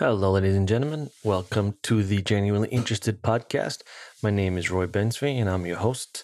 [0.00, 1.10] Hello, ladies and gentlemen.
[1.24, 3.82] Welcome to the Genuinely Interested podcast.
[4.22, 6.22] My name is Roy Bensby, and I'm your host.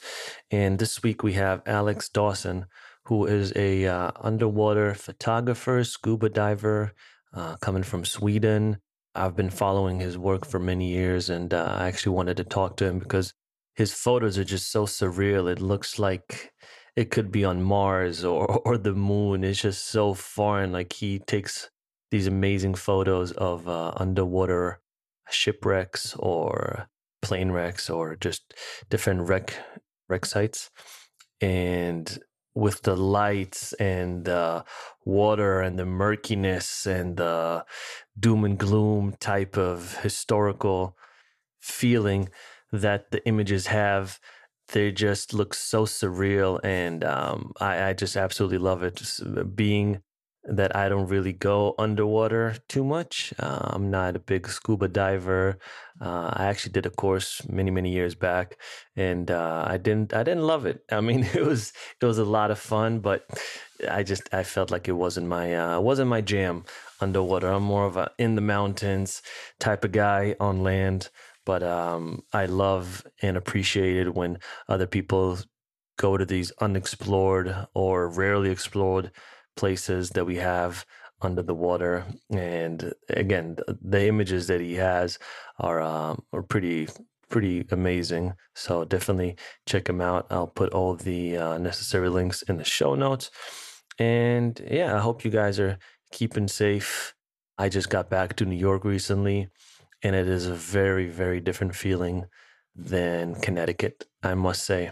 [0.48, 2.66] And this week we have Alex Dawson,
[3.06, 6.92] who is a uh, underwater photographer, scuba diver,
[7.32, 8.78] uh, coming from Sweden.
[9.12, 12.76] I've been following his work for many years, and uh, I actually wanted to talk
[12.76, 13.34] to him because
[13.74, 15.50] his photos are just so surreal.
[15.50, 16.52] It looks like
[16.94, 19.42] it could be on Mars or or the moon.
[19.42, 20.70] It's just so foreign.
[20.70, 21.70] Like he takes
[22.14, 24.78] these amazing photos of uh, underwater
[25.30, 26.88] shipwrecks or
[27.22, 28.54] plane wrecks or just
[28.88, 29.52] different wreck
[30.08, 30.70] wreck sites.
[31.40, 32.06] And
[32.54, 34.64] with the lights and the
[35.04, 37.64] water and the murkiness and the
[38.16, 40.96] doom and gloom type of historical
[41.58, 42.28] feeling
[42.70, 44.20] that the images have
[44.68, 48.96] they just look so surreal and um, I, I, just absolutely love it.
[48.96, 49.20] Just
[49.54, 50.00] being
[50.46, 53.32] that I don't really go underwater too much.
[53.38, 55.58] Uh, I'm not a big scuba diver.
[56.00, 58.58] Uh, I actually did a course many many years back,
[58.96, 60.84] and uh, I didn't I didn't love it.
[60.92, 63.26] I mean, it was it was a lot of fun, but
[63.90, 66.64] I just I felt like it wasn't my uh, wasn't my jam
[67.00, 67.48] underwater.
[67.48, 69.22] I'm more of a in the mountains
[69.58, 71.10] type of guy on land.
[71.46, 75.38] But um, I love and appreciate it when other people
[75.98, 79.10] go to these unexplored or rarely explored
[79.56, 80.84] places that we have
[81.20, 82.04] under the water.
[82.30, 85.18] And again, the, images that he has
[85.58, 86.88] are um, are pretty
[87.30, 88.34] pretty amazing.
[88.54, 90.26] So definitely check him out.
[90.30, 93.30] I'll put all the uh, necessary links in the show notes.
[93.98, 95.78] And yeah, I hope you guys are
[96.12, 97.14] keeping safe.
[97.58, 99.48] I just got back to New York recently,
[100.02, 102.26] and it is a very very different feeling
[102.74, 104.06] than Connecticut.
[104.22, 104.90] I must say,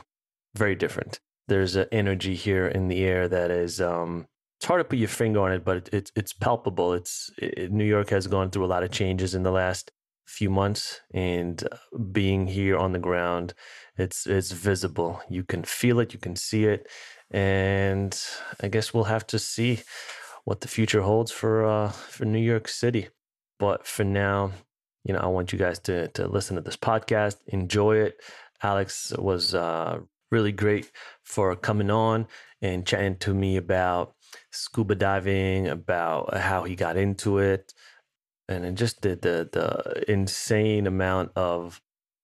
[0.55, 1.21] very different.
[1.49, 4.27] There's an energy here in the air that is um,
[4.63, 6.93] it's hard to put your finger on it, but it, it's it's palpable.
[6.93, 9.91] It's it, New York has gone through a lot of changes in the last
[10.25, 13.55] few months, and uh, being here on the ground,
[13.97, 15.21] it's it's visible.
[15.29, 16.89] You can feel it, you can see it,
[17.33, 18.17] and
[18.61, 19.81] I guess we'll have to see
[20.45, 23.09] what the future holds for uh, for New York City.
[23.59, 24.53] But for now,
[25.03, 28.23] you know, I want you guys to to listen to this podcast, enjoy it.
[28.63, 29.99] Alex was uh,
[30.31, 30.89] really great
[31.25, 32.29] for coming on
[32.61, 34.15] and chatting to me about
[34.53, 37.73] scuba diving, about how he got into it,
[38.49, 41.81] and then just did the, the insane amount of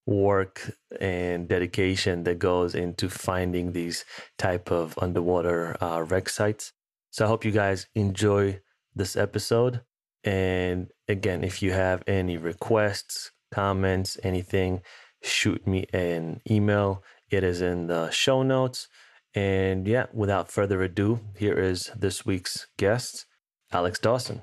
[0.06, 4.04] work and dedication that goes into finding these
[4.38, 6.72] type of underwater uh, wreck sites.
[7.10, 8.60] So I hope you guys enjoy
[8.94, 9.82] this episode.
[10.24, 14.82] And again, if you have any requests, comments, anything,
[15.22, 17.02] shoot me an email.
[17.30, 18.88] It is in the show notes.
[19.34, 23.26] And yeah, without further ado, here is this week's guest,
[23.72, 24.42] Alex Dawson.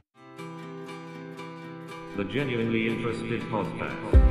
[2.18, 4.26] The Genuinely Interested Podcast.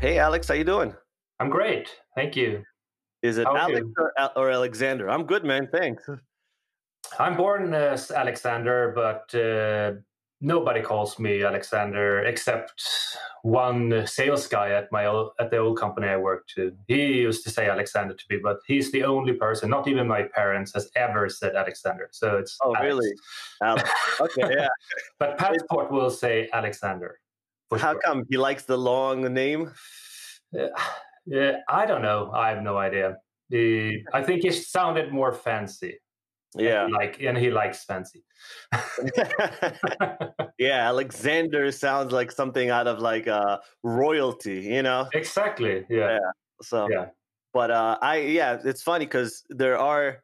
[0.00, 0.94] Hey, Alex, how you doing?
[1.40, 2.62] I'm great, thank you.
[3.22, 5.10] Is it how Alex or, or, Alexander?
[5.10, 5.68] I'm good, man.
[5.72, 6.08] Thanks.
[7.18, 10.00] I'm born as Alexander, but uh,
[10.40, 12.82] nobody calls me Alexander except
[13.42, 16.72] one sales guy at my old, at the old company I worked to.
[16.88, 20.24] He used to say Alexander to me, but he's the only person, not even my
[20.24, 22.08] parents, has ever said Alexander.
[22.12, 22.84] So it's oh Alex.
[22.84, 23.12] really?
[23.62, 23.90] Alex.
[24.20, 24.68] Okay, yeah.
[25.18, 27.18] but passport will say Alexander.
[27.70, 28.00] How sure.
[28.00, 29.72] come he likes the long name?
[30.56, 30.68] Uh,
[31.26, 32.30] yeah, I don't know.
[32.32, 33.16] I have no idea.
[33.52, 35.98] I think it sounded more fancy
[36.58, 36.84] yeah.
[36.84, 38.24] and like and he likes fancy.
[40.58, 45.06] Yeah alexander sounds like something out of like uh royalty you know?
[45.12, 46.18] Exactly yeah, yeah.
[46.62, 47.06] so yeah.
[47.52, 50.22] but uh i yeah it's funny because there are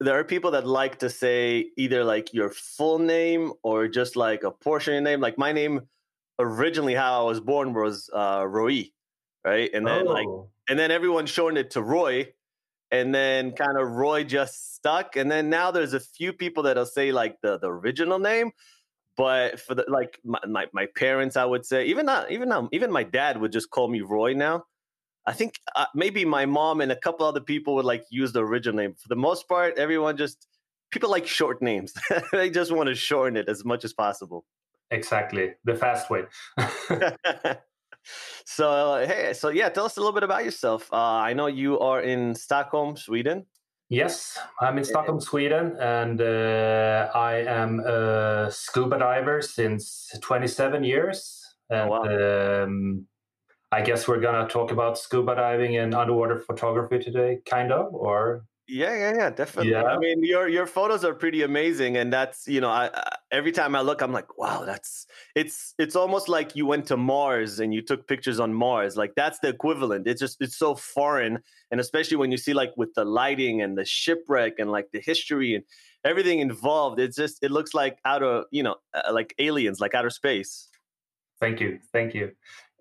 [0.00, 4.42] there are people that like to say either like your full name or just like
[4.42, 5.20] a portion of your name.
[5.20, 5.82] Like my name
[6.38, 8.84] originally how i was born was uh roy
[9.46, 9.70] right?
[9.72, 10.12] And then oh.
[10.12, 10.26] like
[10.68, 12.26] and then everyone shortened it to roy
[12.90, 15.16] and then kind of Roy just stuck.
[15.16, 18.52] And then now there's a few people that'll say like the the original name,
[19.16, 22.68] but for the like my, my, my parents, I would say even not even now
[22.72, 24.64] even my dad would just call me Roy now.
[25.26, 28.44] I think uh, maybe my mom and a couple other people would like use the
[28.44, 28.94] original name.
[28.94, 30.46] For the most part, everyone just
[30.92, 31.94] people like short names.
[32.32, 34.44] they just want to shorten it as much as possible.
[34.92, 36.24] Exactly, the fast way.
[38.44, 40.92] so hey, so yeah, tell us a little bit about yourself.
[40.92, 43.46] Uh, I know you are in Stockholm, Sweden.
[43.88, 51.54] Yes, I'm in Stockholm, Sweden, and uh, I am a scuba diver since 27 years.
[51.70, 52.64] And, oh, wow.
[52.64, 53.06] um,
[53.70, 58.44] I guess we're gonna talk about scuba diving and underwater photography today, kind of, or
[58.68, 59.72] yeah, yeah, yeah, definitely.
[59.72, 59.84] Yeah.
[59.84, 63.52] I mean, your your photos are pretty amazing, and that's you know, I, I every
[63.52, 67.60] time I look, I'm like, wow, that's it's it's almost like you went to Mars
[67.60, 68.96] and you took pictures on Mars.
[68.96, 70.08] Like that's the equivalent.
[70.08, 71.38] It's just it's so foreign,
[71.70, 75.00] and especially when you see like with the lighting and the shipwreck and like the
[75.00, 75.64] history and
[76.04, 79.94] everything involved, it's just it looks like out of you know, uh, like aliens, like
[79.94, 80.68] outer space.
[81.38, 82.32] Thank you, thank you.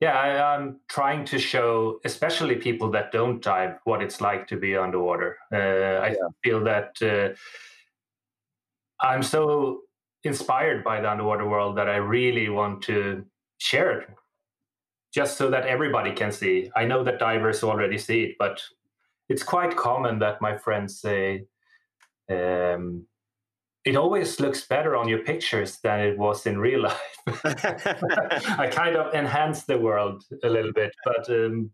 [0.01, 4.57] Yeah, I, am trying to show, especially people that don't dive, what it's like to
[4.57, 5.38] be underwater.
[5.53, 6.27] Uh, I yeah.
[6.44, 7.33] feel that uh,
[9.00, 9.81] I'm so
[10.25, 13.24] inspired by the underwater world that I really want to
[13.57, 14.09] share it,
[15.13, 16.69] just so that everybody can see.
[16.75, 18.62] I know that divers already see it, but
[19.30, 21.45] it's quite common that my friends say,
[22.30, 23.06] um,
[23.85, 27.17] it always looks better on your pictures than it was in real life.
[28.57, 31.69] I kind of enhance the world a little bit, but um,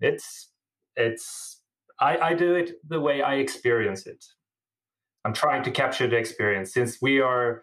[0.00, 0.50] it's
[0.94, 1.60] it's
[1.98, 4.22] I, I do it the way I experience it.
[5.24, 7.62] I'm trying to capture the experience since we are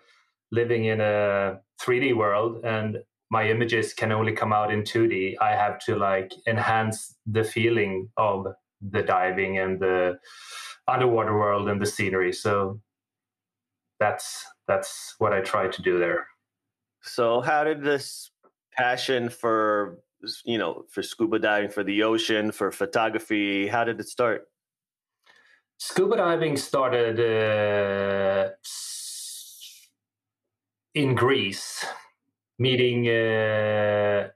[0.52, 2.98] living in a 3D world and
[3.30, 5.36] my images can only come out in 2D.
[5.40, 8.48] I have to like enhance the feeling of
[8.82, 10.18] the diving and the
[10.88, 12.34] underwater world and the scenery.
[12.34, 12.80] So
[14.00, 16.28] that's that's what I try to do there.
[17.02, 18.32] So how did this
[18.74, 20.00] passion for
[20.46, 24.48] you know for scuba diving, for the ocean, for photography, how did it start?
[25.78, 28.50] Scuba diving started uh,
[30.94, 31.86] in Greece,
[32.58, 34.28] meeting uh,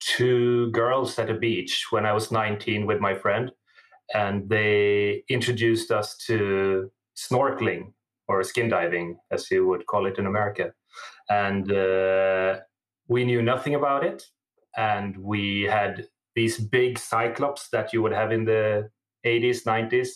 [0.00, 3.52] two girls at a beach when I was 19 with my friend,
[4.12, 7.93] and they introduced us to snorkeling
[8.28, 10.72] or skin diving, as you would call it in America.
[11.28, 12.60] And uh,
[13.08, 14.24] we knew nothing about it.
[14.76, 18.90] And we had these big cyclops that you would have in the
[19.24, 20.08] 80s, 90s.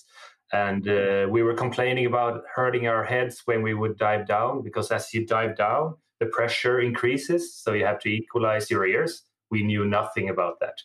[0.53, 4.91] And uh, we were complaining about hurting our heads when we would dive down because
[4.91, 7.55] as you dive down, the pressure increases.
[7.55, 9.23] So you have to equalize your ears.
[9.51, 10.79] We knew nothing about that.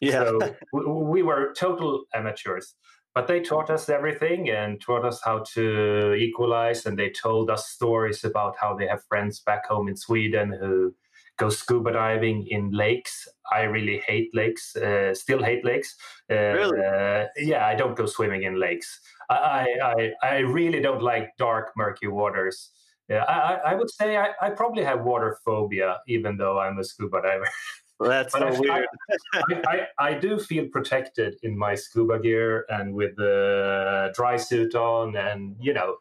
[0.00, 0.24] Yeah.
[0.24, 2.74] So we were total amateurs.
[3.14, 6.86] But they taught us everything and taught us how to equalize.
[6.86, 10.94] And they told us stories about how they have friends back home in Sweden who
[11.38, 13.26] go scuba diving in lakes.
[13.50, 15.96] I really hate lakes, uh, still hate lakes.
[16.30, 16.80] Uh, really?
[16.84, 19.00] Uh, yeah, I don't go swimming in lakes.
[19.30, 22.70] I, I, I really don't like dark, murky waters.
[23.08, 26.84] Yeah, I, I would say I, I probably have water phobia, even though I'm a
[26.84, 27.48] scuba diver.
[28.00, 28.86] That's so weird.
[29.34, 34.74] I, I, I, do feel protected in my scuba gear and with the dry suit
[34.74, 35.96] on, and you know,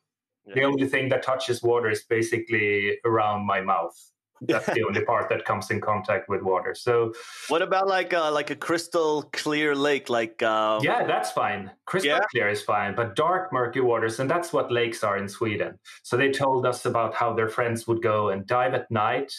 [0.46, 0.54] yeah.
[0.56, 3.96] the only thing that touches water is basically around my mouth.
[4.42, 6.76] That's the only part that comes in contact with water.
[6.76, 7.14] So,
[7.48, 10.10] what about like uh, like a crystal clear lake?
[10.10, 10.84] Like um...
[10.84, 11.72] yeah, that's fine.
[11.86, 12.20] Crystal yeah.
[12.30, 15.80] clear is fine, but dark murky waters, and that's what lakes are in Sweden.
[16.04, 19.34] So they told us about how their friends would go and dive at night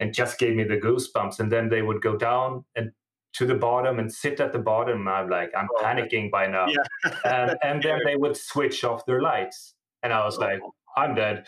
[0.00, 1.40] and just gave me the goosebumps.
[1.40, 2.90] And then they would go down and
[3.34, 5.08] to the bottom and sit at the bottom.
[5.08, 6.66] I'm like, I'm oh, panicking by now.
[6.68, 7.14] Yeah.
[7.24, 9.74] and, and then they would switch off their lights.
[10.02, 10.72] And I was like, oh.
[10.96, 11.44] I'm dead.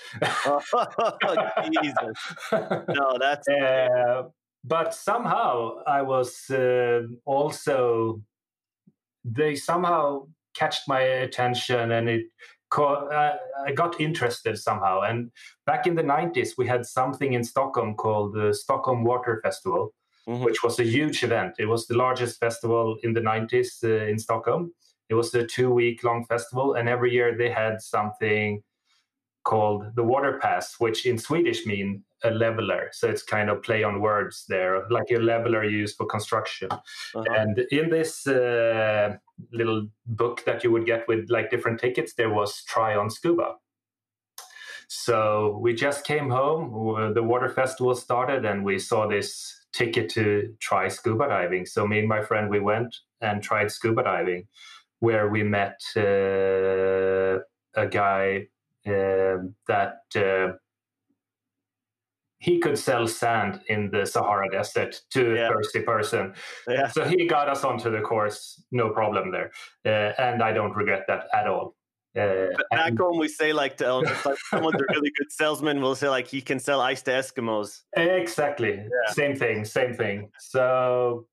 [0.47, 0.61] oh,
[1.83, 2.19] Jesus.
[2.89, 3.47] No, that's.
[3.57, 4.25] Uh,
[4.65, 8.21] but somehow I was uh, also,
[9.25, 12.27] they somehow catched my attention and it
[12.79, 15.03] uh, I got interested somehow.
[15.03, 15.31] And
[15.67, 19.95] back in the 90s, we had something in Stockholm called the Stockholm Water Festival,
[20.29, 20.45] mm-hmm.
[20.45, 21.55] which was a huge event.
[21.59, 24.73] It was the largest festival in the 90s uh, in Stockholm.
[25.09, 28.63] It was a two week long festival, and every year they had something
[29.45, 32.89] called the Water Pass, which in Swedish mean a leveler.
[32.93, 36.69] So it's kind of play on words there, like a leveler used for construction.
[36.71, 37.25] Uh-huh.
[37.37, 39.17] And in this uh,
[39.53, 43.57] little book that you would get with like different tickets, there was try on scuba.
[44.89, 50.55] So we just came home, the water festival started, and we saw this ticket to
[50.61, 51.67] try scuba diving.
[51.67, 54.47] So me and my friend, we went and tried scuba diving,
[55.01, 57.41] where we met uh,
[57.75, 58.47] a guy
[58.87, 60.57] uh, that uh,
[62.47, 65.49] he could sell sand in the Sahara Desert to yeah.
[65.49, 66.33] a thirsty person.
[66.69, 66.87] Yeah.
[66.87, 69.51] So he got us onto the course, no problem there.
[69.85, 71.75] Uh, and I don't regret that at all.
[72.17, 75.81] Uh, back and, home, we say like, to, like someone's a really good salesman.
[75.81, 77.81] We'll say like he can sell ice to Eskimos.
[77.97, 79.13] Exactly, yeah.
[79.13, 80.31] same thing, same thing.
[80.39, 81.27] So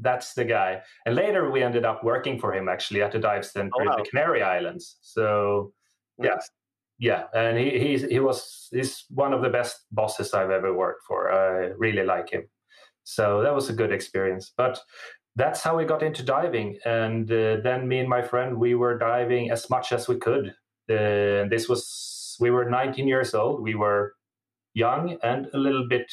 [0.00, 0.82] that's the guy.
[1.06, 3.92] And later we ended up working for him actually at the dive center oh, wow.
[3.92, 4.96] in the Canary Islands.
[5.02, 5.72] So
[6.18, 6.36] yeah,
[7.00, 11.02] yeah, and he he's, he was he's one of the best bosses I've ever worked
[11.08, 11.32] for.
[11.32, 12.46] I really like him.
[13.04, 14.52] So that was a good experience.
[14.54, 14.78] But
[15.34, 16.78] that's how we got into diving.
[16.84, 20.48] And uh, then me and my friend, we were diving as much as we could.
[20.90, 23.62] Uh, this was, we were 19 years old.
[23.62, 24.14] We were
[24.74, 26.12] young and a little bit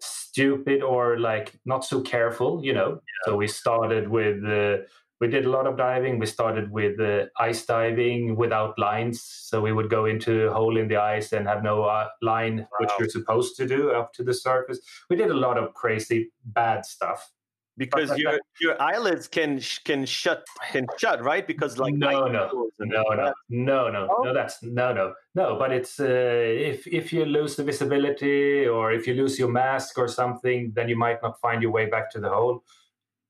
[0.00, 2.90] stupid or like not so careful, you know.
[2.90, 3.26] Yeah.
[3.26, 4.84] So we started with uh,
[5.20, 6.18] we did a lot of diving.
[6.18, 9.22] We started with uh, ice diving without lines.
[9.22, 12.58] So we would go into a hole in the ice and have no uh, line,
[12.58, 12.66] wow.
[12.80, 14.80] which you're supposed to do up to the surface.
[15.10, 17.30] We did a lot of crazy bad stuff.
[17.76, 23.04] Because your your eyelids can can shut can shut right because like no no no
[23.08, 24.22] no no no oh.
[24.22, 28.92] no that's no no no but it's uh, if if you lose the visibility or
[28.92, 32.10] if you lose your mask or something then you might not find your way back
[32.10, 32.62] to the hole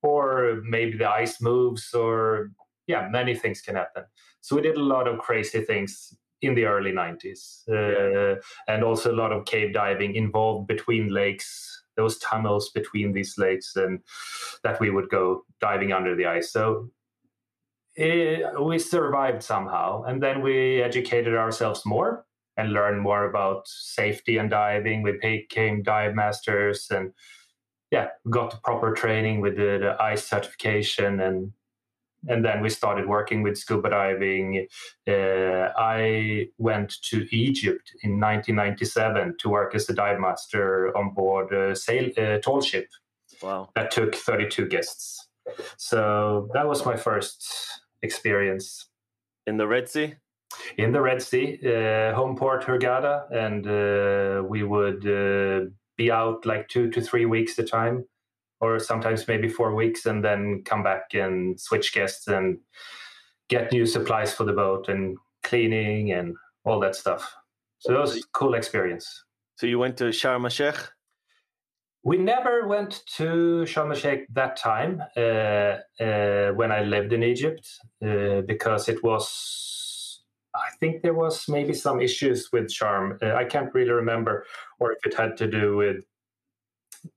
[0.02, 2.50] or maybe the ice moves or
[2.86, 4.04] yeah many things can happen.
[4.40, 9.12] So we did a lot of crazy things in the early 90s uh, and also
[9.12, 14.00] a lot of cave diving involved between lakes those tunnels between these lakes and
[14.64, 16.50] that we would go diving under the ice.
[16.52, 16.90] So
[17.96, 22.24] it, eh, we survived somehow and then we educated ourselves more
[22.56, 25.02] and learned more about safety and diving.
[25.02, 27.12] We became dive masters and
[27.90, 31.52] yeah, got the proper training with the, the ice certification and
[32.28, 34.66] and then we started working with scuba diving.
[35.08, 41.52] Uh, I went to Egypt in 1997 to work as a dive master on board
[41.52, 42.88] a sail a tall ship.
[43.42, 43.70] Wow!
[43.74, 45.28] That took 32 guests.
[45.78, 47.42] So that was my first
[48.02, 48.86] experience
[49.46, 50.14] in the Red Sea.
[50.76, 55.70] In the Red Sea, uh, home port Hurghada, and uh, we would uh,
[56.00, 58.06] be out like two to three weeks at a time,
[58.60, 62.58] or sometimes maybe four weeks, and then come back and switch guests and
[63.48, 67.22] get new supplies for the boat and cleaning and all that stuff.
[67.80, 69.06] So it was a cool experience.
[69.56, 70.80] So you went to Sharm el Sheikh?
[72.02, 75.72] We never went to Sharm el Sheikh that time uh,
[76.06, 77.64] uh, when I lived in Egypt
[78.02, 79.24] uh, because it was
[80.54, 83.22] I think there was maybe some issues with Sharm.
[83.22, 84.46] Uh, I can't really remember,
[84.78, 86.04] or if it had to do with.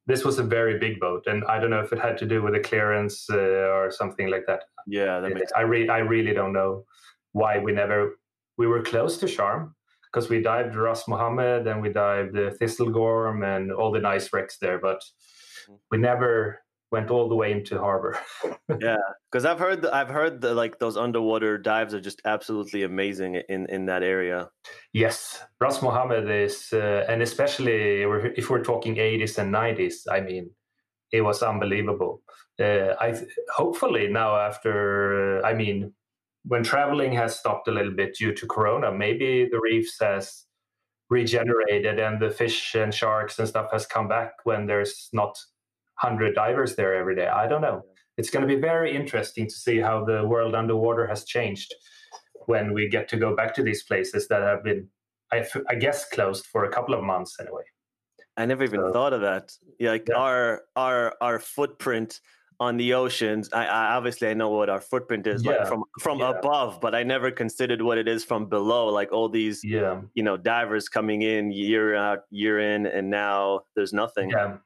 [0.06, 2.42] This was a very big boat, and I don't know if it had to do
[2.42, 4.64] with the clearance uh, or something like that.
[4.88, 5.52] Yeah, that makes.
[5.54, 6.86] I really, I really don't know
[7.34, 8.18] why we never.
[8.58, 9.74] We were close to Sharm
[10.14, 14.58] because we dived Ras Mohammed and we dived the Thistlegorm and all the nice wrecks
[14.60, 15.74] there, but mm-hmm.
[15.92, 16.63] we never
[16.94, 18.18] went all the way into harbor.
[18.80, 23.42] yeah, because I've heard I've heard that like those underwater dives are just absolutely amazing
[23.50, 24.50] in in that area.
[24.94, 28.04] Yes, Ras Mohammed is, uh, and especially
[28.38, 30.52] if we're talking 80s and 90s, I mean,
[31.12, 32.22] it was unbelievable.
[32.62, 33.20] Uh, I
[33.50, 34.74] hopefully now after
[35.42, 35.94] uh, I mean,
[36.46, 40.46] when traveling has stopped a little bit due to Corona, maybe the reefs has
[41.10, 45.36] regenerated and the fish and sharks and stuff has come back when there's not
[46.04, 47.28] 100 divers there every day.
[47.28, 47.84] I don't know.
[48.18, 51.74] It's going to be very interesting to see how the world underwater has changed
[52.46, 54.88] when we get to go back to these places that have been,
[55.32, 57.64] I, I guess, closed for a couple of months anyway.
[58.38, 59.52] I never even so, thought of that.
[59.80, 60.16] Yeah, like yeah.
[60.16, 62.20] our our our footprint
[62.60, 63.50] on the oceans.
[63.54, 65.52] I, I, obviously I know what our footprint is yeah.
[65.52, 66.32] like from from yeah.
[66.32, 68.88] above, but I never considered what it is from below.
[68.88, 70.02] Like all these, yeah.
[70.16, 74.32] you know, divers coming in year out, year in, and now there's nothing.
[74.32, 74.58] Yeah,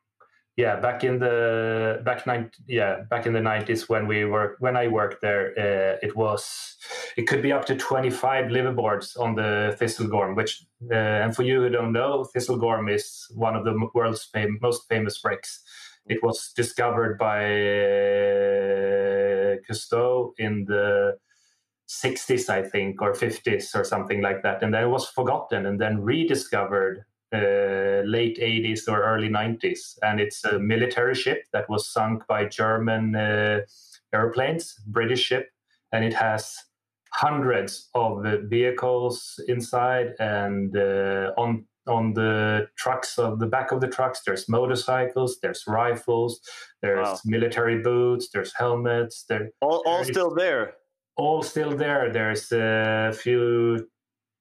[0.58, 4.76] yeah back in the back nine yeah back in the 90s when we were when
[4.76, 6.76] i worked there uh, it was
[7.16, 11.62] it could be up to 25 liveaboards on the thistlegorm which uh, and for you
[11.62, 15.62] who don't know thistlegorm is one of the world's fam- most famous wrecks
[16.08, 21.16] it was discovered by uh, cousteau in the
[21.88, 25.80] 60s i think or 50s or something like that and then it was forgotten and
[25.80, 29.98] then rediscovered uh, late 80s or early 90s.
[30.02, 33.62] And it's a military ship that was sunk by German uh,
[34.14, 35.50] airplanes, British ship,
[35.92, 36.56] and it has
[37.14, 43.88] hundreds of vehicles inside and uh, on on the trucks of the back of the
[43.88, 46.42] trucks there's motorcycles there's rifles
[46.82, 47.20] there's wow.
[47.26, 50.74] military boots there's helmets there all, all still there
[51.16, 53.88] all still there there's a few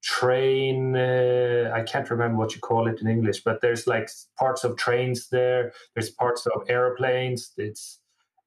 [0.06, 4.08] train uh, i can't remember what you call it in english but there's like
[4.38, 7.98] parts of trains there there's parts of airplanes it's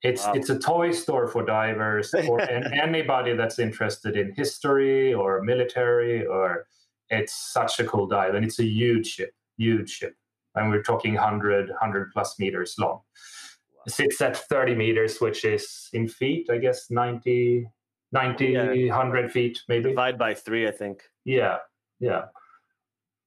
[0.01, 0.33] it's wow.
[0.35, 6.25] it's a toy store for divers or and anybody that's interested in history or military
[6.25, 6.65] or
[7.09, 10.15] it's such a cool dive and it's a huge ship huge ship
[10.55, 13.83] and we're talking 100 100 plus meters long wow.
[13.85, 17.67] it sits at 30 meters which is in feet i guess 90
[18.13, 18.95] 90 yeah.
[18.95, 21.57] 100 feet maybe divide by three i think yeah,
[21.99, 22.25] yeah.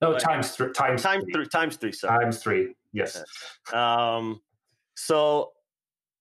[0.01, 0.73] No, times three.
[0.73, 1.33] Times, times three.
[1.33, 1.93] three times three.
[1.93, 2.19] Sorry.
[2.19, 2.75] Times three.
[2.93, 3.23] Yes.
[3.73, 4.41] Um,
[4.97, 5.53] so,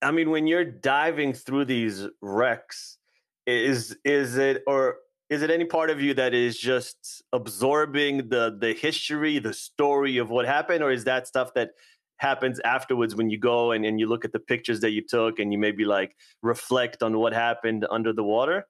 [0.04, 3.00] I mean, when you're diving through these wrecks,
[3.48, 4.98] is is it or
[5.32, 10.20] is it any part of you that is just absorbing the the history, the story
[10.20, 11.72] of what happened, or is that stuff that
[12.18, 15.40] happens afterwards when you go and, and you look at the pictures that you took
[15.40, 18.68] and you maybe like reflect on what happened under the water?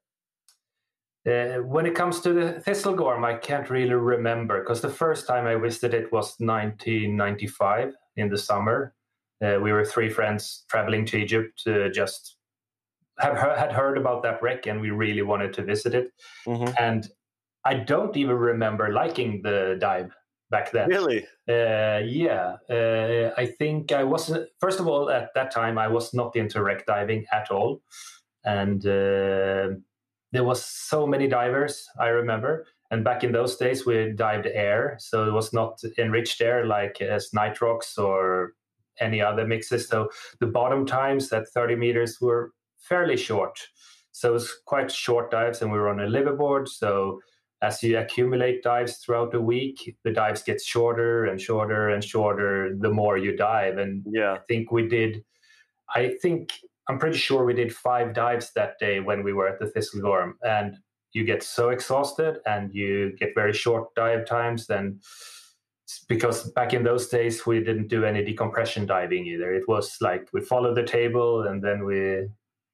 [1.28, 5.46] Uh, when it comes to the Thistlegorm, I can't really remember because the first time
[5.46, 8.96] I visited it was 1995 in the summer.
[9.44, 12.38] Uh, we were three friends traveling to Egypt to just
[13.20, 16.12] have had heard about that wreck and we really wanted to visit it.
[16.48, 16.74] Mhm.
[16.80, 17.08] And
[17.64, 20.12] I don't even remember liking the dive
[20.50, 20.90] back then.
[20.90, 21.26] Really?
[21.48, 24.50] Uh, yeah, uh, I think I wasn't.
[24.60, 27.82] First of all, at that time, I was not into wreck diving at all,
[28.44, 29.70] and uh,
[30.32, 31.88] there was so many divers.
[32.00, 36.42] I remember, and back in those days, we dived air, so it was not enriched
[36.42, 38.54] air like uh, as nitrox or
[39.00, 39.88] any other mixes.
[39.88, 40.10] So
[40.40, 43.58] the bottom times at 30 meters were fairly short.
[44.12, 46.68] So it was quite short dives, and we were on a liveaboard.
[46.68, 47.20] So
[47.62, 52.76] as you accumulate dives throughout the week, the dives get shorter and shorter and shorter
[52.78, 53.78] the more you dive.
[53.78, 54.34] And Yeah.
[54.34, 55.24] I think we did,
[55.96, 56.52] I think,
[56.92, 60.34] I'm pretty sure we did five dives that day when we were at the Thistlegorm.
[60.44, 60.76] And
[61.14, 64.68] you get so exhausted and you get very short dive times.
[64.68, 65.00] Then,
[66.10, 69.54] because back in those days, we didn't do any decompression diving either.
[69.54, 72.28] It was like we follow the table and then we,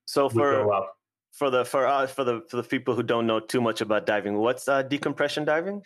[0.06, 0.94] So we for go up.
[1.32, 4.08] for the for us for the for the people who don't know too much about
[4.08, 5.84] diving, what's uh, decompression diving?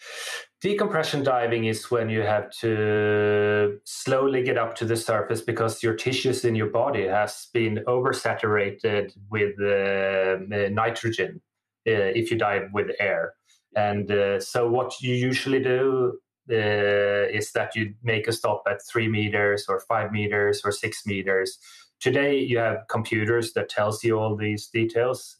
[0.61, 5.95] Decompression diving is when you have to slowly get up to the surface because your
[5.95, 11.41] tissues in your body has been oversaturated with uh, uh, nitrogen
[11.87, 13.33] uh, if you dive with air.
[13.75, 16.19] And uh, so what you usually do
[16.51, 21.07] uh, is that you make a stop at three meters or five meters or six
[21.07, 21.57] meters.
[21.99, 25.37] Today you have computers that tells you all these details.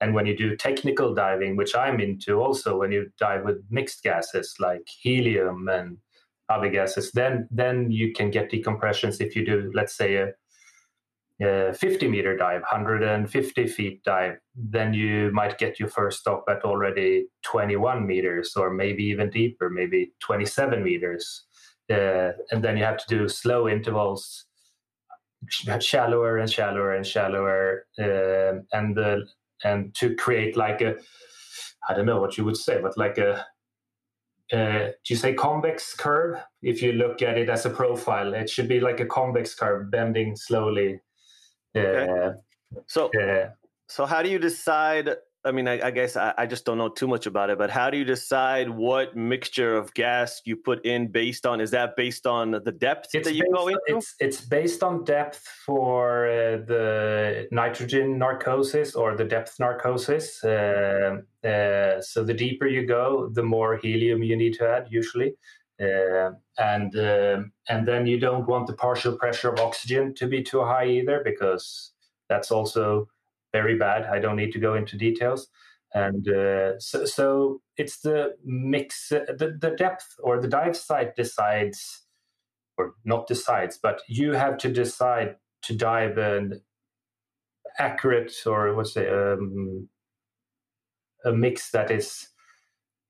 [0.00, 3.64] Uh, and when you do technical diving, which I'm into also, when you dive with
[3.70, 5.98] mixed gases like helium and
[6.48, 10.32] other gases, then then you can get decompressions if you do, let's say, a,
[11.42, 14.38] a 50 meter dive, 150 feet dive.
[14.54, 19.68] Then you might get your first stop at already 21 meters, or maybe even deeper,
[19.70, 21.44] maybe 27 meters.
[21.90, 24.46] Uh, and then you have to do slow intervals,
[25.80, 29.26] shallower and shallower and shallower, um and the
[29.64, 30.96] and to create like a
[31.88, 33.46] I don't know what you would say, but like a
[34.50, 36.38] uh, do you say convex curve?
[36.62, 39.90] If you look at it as a profile, it should be like a convex curve
[39.90, 41.00] bending slowly.
[41.76, 42.32] Uh,
[42.76, 42.84] Okay.
[42.86, 43.50] So uh,
[43.88, 45.16] So how do you decide?
[45.48, 47.70] I mean, I, I guess I, I just don't know too much about it, but
[47.70, 51.60] how do you decide what mixture of gas you put in based on?
[51.60, 53.80] Is that based on the depth it's, that you based, go into?
[53.86, 60.44] it's it's based on depth for uh, the nitrogen narcosis or the depth narcosis.
[60.44, 65.34] Um uh, so the deeper you go, the more helium you need to add usually.
[65.80, 70.42] Uh, and um, and then you don't want the partial pressure of oxygen to be
[70.42, 71.92] too high either because
[72.28, 73.08] that's also
[73.60, 74.00] very bad.
[74.16, 75.48] I don't need to go into details.
[75.94, 81.16] And uh, so, so it's the mix, uh, the, the depth or the dive site
[81.16, 81.78] decides,
[82.76, 86.60] or not decides, but you have to decide to dive an
[87.78, 89.88] accurate or what's it, um,
[91.24, 92.28] a mix that is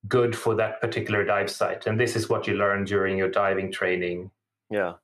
[0.07, 1.87] good for that particular dive site.
[1.87, 4.31] And this is what you learn during your diving training.
[4.71, 4.95] Yeah,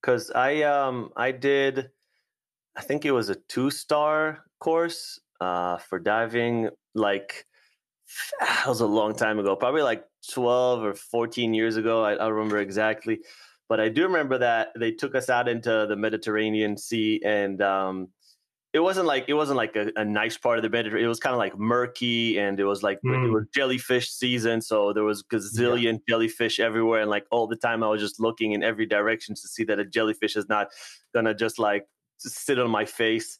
[0.00, 1.90] because I um I did,
[2.76, 6.70] I think it was a two star course uh for diving.
[6.94, 7.46] Like
[8.40, 12.04] that was a long time ago, probably like twelve or fourteen years ago.
[12.04, 13.20] I, I don't remember exactly,
[13.68, 18.08] but I do remember that they took us out into the Mediterranean Sea and um.
[18.74, 21.04] It wasn't like it wasn't like a, a nice part of the Mediterranean.
[21.04, 23.34] It was kind of like murky, and it was like it Mm.
[23.34, 27.88] was jellyfish season, so there was gazillion jellyfish everywhere, and like all the time I
[27.92, 30.68] was just looking in every direction to see that a jellyfish is not
[31.14, 31.84] gonna just like
[32.16, 33.38] sit on my face.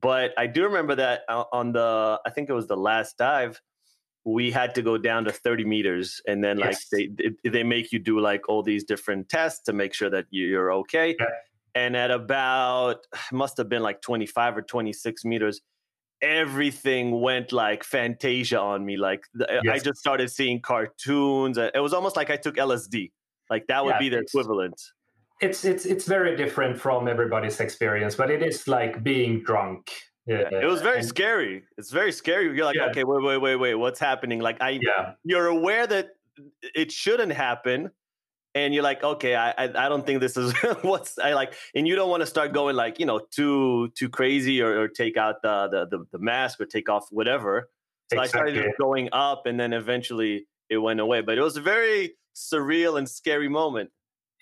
[0.00, 3.60] But I do remember that uh, on the I think it was the last dive,
[4.24, 6.88] we had to go down to 30 meters, and then like Yes.
[6.90, 10.26] they they- they make you do like all these different tests to make sure that
[10.30, 11.14] you- you're okay.
[11.18, 11.26] Yeah.
[11.74, 15.60] And at about must have been like 25 or 26 meters,
[16.22, 18.96] everything went like Fantasia on me.
[18.96, 21.58] Like the, I just started seeing cartoons.
[21.58, 23.10] It was almost like I took LSD.
[23.50, 24.80] Like that would Yeah, be the equivalent.
[25.42, 29.90] It's it's it's very different from everybody's experience, but it is like being drunk.
[30.30, 31.64] Uh, It was very and- scary.
[31.76, 32.44] It's very scary.
[32.56, 32.90] You're like, Yeah.
[32.90, 33.74] okay, wait, wait, wait, wait.
[33.74, 34.38] What's happening?
[34.40, 36.10] Like I, Yeah, you're aware that
[36.74, 37.90] it shouldn't happen
[38.54, 40.52] and you're like okay i i, I don't think this is
[40.82, 44.08] what's i like and you don't want to start going like you know too too
[44.08, 47.70] crazy or, or take out the, the, the the mask or take off whatever
[48.10, 48.52] so exactly.
[48.52, 52.12] i started going up and then eventually it went away but it was a very
[52.34, 53.90] surreal and scary moment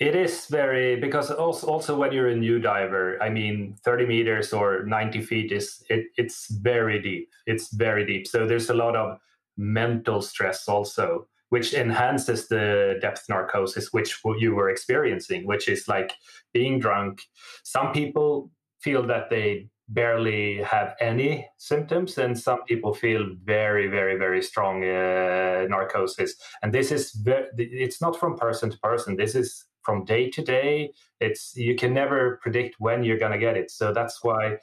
[0.01, 4.53] it is very because also also when you're a new diver, I mean, 30 meters
[4.53, 7.29] or 90 feet is it, it's very deep.
[7.47, 8.27] It's very deep.
[8.27, 9.19] So there's a lot of
[9.59, 16.15] mental stress also, which enhances the depth narcosis which you were experiencing, which is like
[16.55, 17.21] being drunk.
[17.63, 24.17] Some people feel that they barely have any symptoms and some people feel very very
[24.17, 29.35] very strong uh, narcosis and this is very, it's not from person to person this
[29.35, 30.93] is from day to day.
[31.21, 33.71] It's you can never predict when you're going to get it.
[33.71, 34.59] So that's why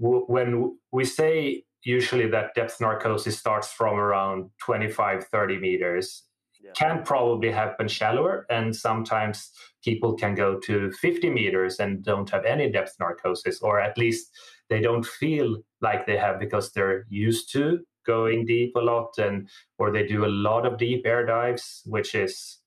[0.00, 6.24] w- when we say usually that depth narcosis starts from around 25 30 meters
[6.62, 6.70] yeah.
[6.74, 9.50] can probably happen shallower and sometimes
[9.84, 14.30] people can go to 50 meters and don't have any depth narcosis or at least
[14.70, 19.48] they don't feel like they have because they're used to going deep a lot and
[19.78, 22.60] or they do a lot of deep air dives which is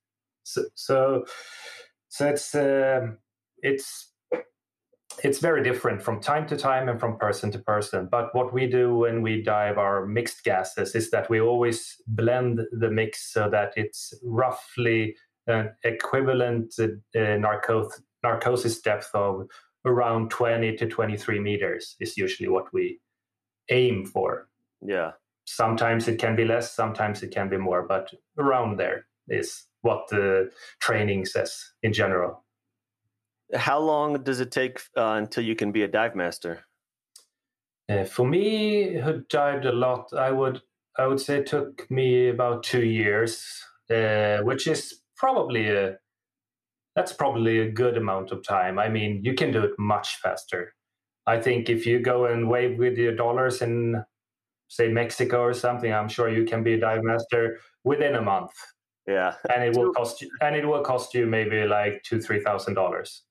[0.43, 1.25] so, so
[2.09, 3.17] so it's um,
[3.61, 4.11] it's
[5.23, 8.07] it's very different from time to time and from person to person.
[8.11, 12.61] But what we do when we dive our mixed gases is that we always blend
[12.71, 15.15] the mix so that it's roughly
[15.47, 19.47] an equivalent uh, narcos- narcosis depth of
[19.85, 22.99] around 20 to 23 meters is usually what we
[23.69, 24.49] aim for.
[24.81, 25.11] Yeah.
[25.45, 30.07] Sometimes it can be less, sometimes it can be more, but around there is what
[30.09, 32.43] the training says in general.
[33.55, 36.65] How long does it take uh, until you can be a dive master?
[37.89, 40.61] Uh, for me, who dived a lot, I would
[40.99, 45.97] I would say it took me about two years, uh, which is probably a
[46.95, 48.79] that's probably a good amount of time.
[48.79, 50.73] I mean, you can do it much faster.
[51.27, 54.03] I think if you go and wave with your dollars in
[54.67, 58.51] say Mexico or something, I'm sure you can be a dive master within a month.
[59.07, 62.41] Yeah, and it will cost you, and it will cost you maybe like two, three
[62.41, 63.23] thousand dollars.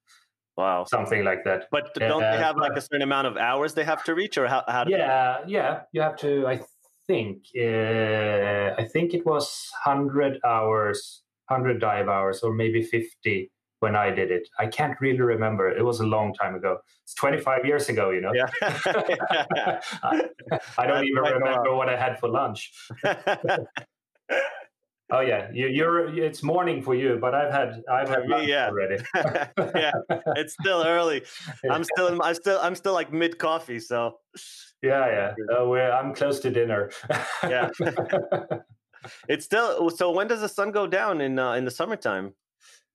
[0.57, 1.67] Wow, something like that.
[1.71, 4.39] But don't uh, they have like a certain amount of hours they have to reach,
[4.39, 4.65] or how?
[4.67, 6.47] how yeah, yeah, you have to.
[6.47, 6.61] I
[7.07, 13.95] think uh, I think it was hundred hours, hundred dive hours, or maybe fifty when
[13.95, 14.49] I did it.
[14.59, 15.69] I can't really remember.
[15.69, 16.79] It was a long time ago.
[17.05, 18.33] It's 25 years ago, you know.
[18.35, 18.47] Yeah.
[20.03, 20.23] I,
[20.79, 22.73] I, don't even remember what I had for lunch.
[25.11, 28.67] Oh yeah, you, are It's morning for you, but I've had I've had lunch yeah.
[28.69, 29.03] already.
[29.77, 29.93] yeah,
[30.35, 31.23] it's still early.
[31.71, 34.19] I'm still in, I'm still I'm still like mid coffee, so.
[34.83, 35.57] Yeah, yeah.
[35.57, 36.91] Uh, we're, I'm close to dinner.
[37.45, 37.71] yeah.
[39.29, 40.11] it's still so.
[40.11, 42.35] When does the sun go down in uh, in the summertime?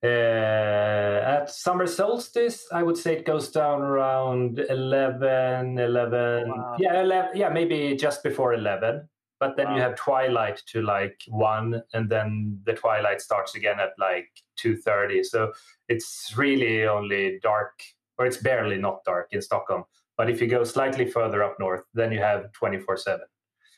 [0.03, 6.49] Uh, at summer solstice, I would say it goes down around 11, 11.
[6.49, 6.75] Wow.
[6.79, 9.07] Yeah, 11, yeah, maybe just before 11
[9.41, 9.75] but then wow.
[9.75, 14.29] you have twilight to like one and then the twilight starts again at like
[14.63, 15.51] 2.30 so
[15.89, 17.81] it's really only dark
[18.17, 19.83] or it's barely not dark in stockholm.
[20.15, 23.21] But if you go slightly further up north then you have 24 7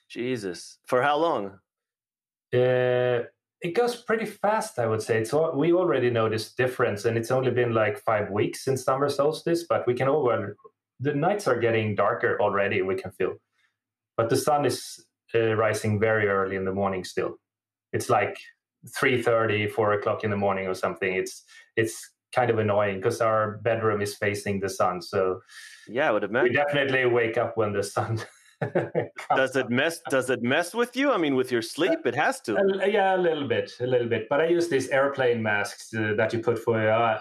[0.10, 0.80] jesus.
[0.86, 1.46] For how long?
[2.54, 3.24] Uh,
[3.62, 5.18] it goes pretty fast i would say.
[5.22, 8.84] It's all, we already know this difference and it's only been like five weeks since
[8.84, 10.30] summer solstice but we can all
[11.00, 13.36] the nights are getting darker already we can feel.
[14.18, 15.04] But the sun is
[15.36, 17.38] uh, rising very early in the morning still.
[17.92, 18.38] It's like
[19.00, 21.14] 3.30, 4 o'clock in the morning or something.
[21.14, 21.44] It's
[21.76, 25.02] it's kind of annoying because our bedroom is facing the sun.
[25.02, 25.42] So
[25.88, 26.50] yeah, I would imagine.
[26.50, 28.20] We definitely wake up when the sun
[29.36, 32.40] does it mess does it mess with you i mean with your sleep it has
[32.40, 35.94] to uh, yeah a little bit a little bit but i use these airplane masks
[35.94, 37.20] uh, that you put for uh,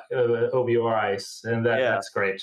[0.53, 1.91] over your eyes and that, yeah.
[1.91, 2.43] that's great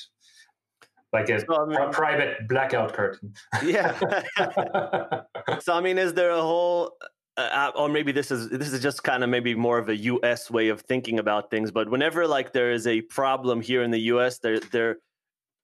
[1.11, 3.33] like a so, I mean, private blackout curtain.
[3.63, 3.97] yeah.
[5.59, 6.97] so I mean, is there a whole,
[7.37, 9.95] uh, uh, or maybe this is this is just kind of maybe more of a
[9.95, 10.51] U.S.
[10.51, 11.71] way of thinking about things.
[11.71, 14.97] But whenever like there is a problem here in the U.S., there there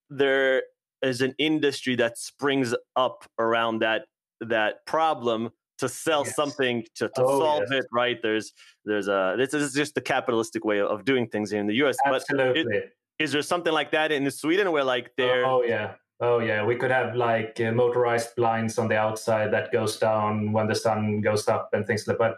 [0.09, 0.63] there
[1.01, 4.05] is an industry that springs up around that
[4.41, 6.35] that problem to sell yes.
[6.35, 7.79] something to, to oh, solve yes.
[7.79, 8.53] it right there's
[8.85, 11.97] there's a this is just the capitalistic way of doing things here in the us
[12.05, 12.63] Absolutely.
[12.63, 15.45] but it, is there something like that in Sweden where like there?
[15.45, 16.65] Oh, oh yeah, oh yeah.
[16.65, 20.75] We could have like uh, motorized blinds on the outside that goes down when the
[20.75, 22.17] sun goes up and things like.
[22.17, 22.23] that.
[22.23, 22.37] But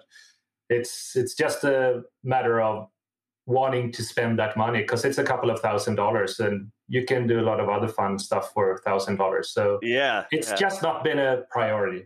[0.70, 2.88] it's it's just a matter of
[3.46, 7.26] wanting to spend that money because it's a couple of thousand dollars and you can
[7.26, 9.50] do a lot of other fun stuff for a thousand dollars.
[9.50, 10.56] So yeah, it's yeah.
[10.56, 12.06] just not been a priority.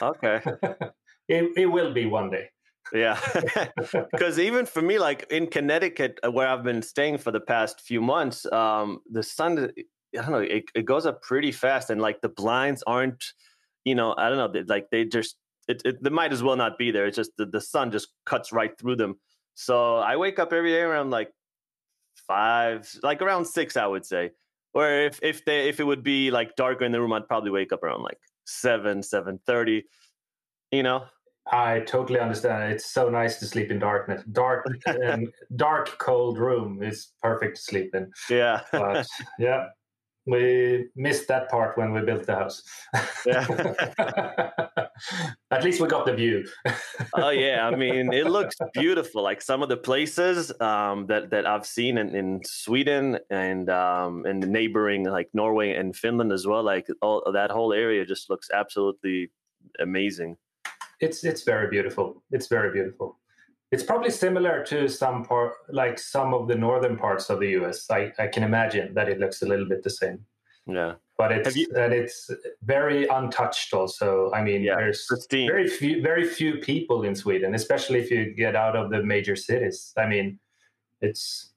[0.00, 0.40] Okay,
[1.28, 2.50] it it will be one day.
[2.92, 3.20] Yeah,
[4.12, 7.80] because even for me, like in Connecticut, uh, where I've been staying for the past
[7.80, 9.70] few months, um, the sun,
[10.18, 13.22] I don't know, it, it goes up pretty fast, and like the blinds aren't,
[13.84, 15.36] you know, I don't know, like they just,
[15.68, 17.06] it, it they might as well not be there.
[17.06, 19.16] It's just the, the sun just cuts right through them.
[19.54, 21.30] So I wake up every day around like
[22.26, 24.30] five, like around six, I would say.
[24.74, 27.50] Or if if they if it would be like darker in the room, I'd probably
[27.50, 29.84] wake up around like seven, seven thirty.
[30.70, 31.06] You know,
[31.50, 32.72] I totally understand.
[32.72, 34.22] It's so nice to sleep in darkness.
[34.32, 38.10] Dark and dark, cold room is perfect to sleep in.
[38.28, 38.60] Yeah.
[38.72, 39.06] But
[39.38, 39.68] yeah,
[40.26, 42.62] we missed that part when we built the house.
[43.24, 43.46] Yeah.
[45.50, 46.46] At least we got the view.
[47.14, 49.22] oh yeah, I mean it looks beautiful.
[49.22, 54.26] Like some of the places um, that that I've seen in, in Sweden and um,
[54.26, 56.62] and neighboring like Norway and Finland as well.
[56.62, 59.30] Like all that whole area just looks absolutely
[59.78, 60.36] amazing.
[61.00, 62.22] It's it's very beautiful.
[62.30, 63.18] It's very beautiful.
[63.70, 67.90] It's probably similar to some part, like some of the northern parts of the U.S.
[67.90, 70.24] I, I can imagine that it looks a little bit the same.
[70.66, 72.30] Yeah, but it's you, and it's
[72.62, 73.74] very untouched.
[73.74, 75.48] Also, I mean, yeah, there's pristine.
[75.48, 79.36] very few very few people in Sweden, especially if you get out of the major
[79.36, 79.92] cities.
[79.96, 80.38] I mean,
[81.00, 81.52] it's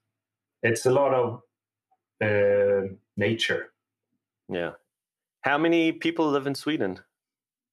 [0.64, 1.42] it's a lot of
[2.22, 3.74] uh, nature.
[4.50, 4.72] Yeah.
[5.42, 7.00] How many people live in Sweden?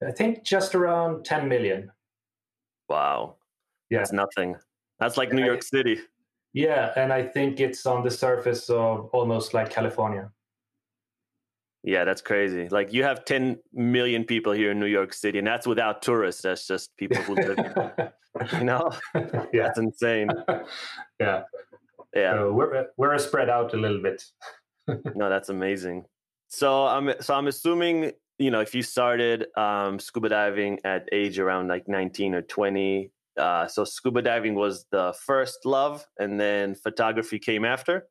[0.06, 1.90] I think just around 10 million.
[2.88, 3.36] Wow.
[3.90, 3.98] Yeah.
[3.98, 4.56] That's nothing.
[4.98, 5.98] That's like New York City.
[6.52, 10.30] Yeah, and I think it's on the surface of almost like California.
[11.84, 12.68] Yeah, that's crazy.
[12.68, 16.42] Like you have 10 million people here in New York City, and that's without tourists.
[16.42, 17.58] That's just people who live,
[18.54, 18.90] you know?
[19.52, 19.64] Yeah.
[19.64, 20.28] That's insane.
[21.20, 21.42] yeah.
[22.14, 22.32] Yeah.
[22.32, 24.24] So we're we're spread out a little bit.
[25.14, 26.06] no, that's amazing.
[26.48, 31.38] So I'm so I'm assuming you know if you started um, scuba diving at age
[31.38, 36.74] around like 19 or 20, uh, so scuba diving was the first love, and then
[36.74, 38.08] photography came after.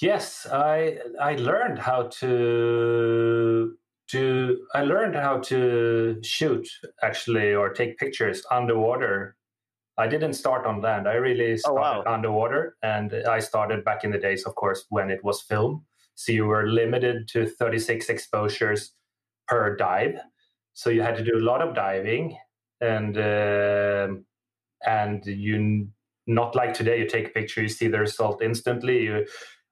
[0.00, 3.76] Yes, I I learned how to
[4.08, 6.68] to I learned how to shoot
[7.02, 9.36] actually or take pictures underwater.
[9.98, 11.08] I didn't start on land.
[11.08, 12.04] I really started oh, wow.
[12.06, 15.84] underwater, and I started back in the days, of course, when it was film.
[16.14, 18.92] So you were limited to 36 exposures
[19.48, 20.20] per dive.
[20.74, 22.36] So you had to do a lot of diving,
[22.80, 24.08] and uh,
[24.86, 25.88] and you
[26.26, 27.00] not like today.
[27.00, 29.04] You take a picture, you see the result instantly.
[29.04, 29.26] You,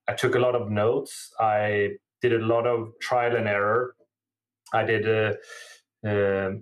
[0.08, 1.32] I took a lot of notes.
[1.38, 1.90] I
[2.22, 3.94] did a lot of trial and error.
[4.74, 5.36] I did a.
[6.04, 6.56] Uh,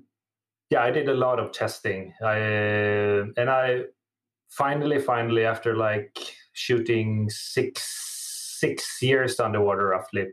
[0.71, 2.13] yeah, I did a lot of testing.
[2.23, 3.85] I and I
[4.51, 6.19] finally, finally, after like
[6.53, 10.29] shooting six six years underwater, roughly,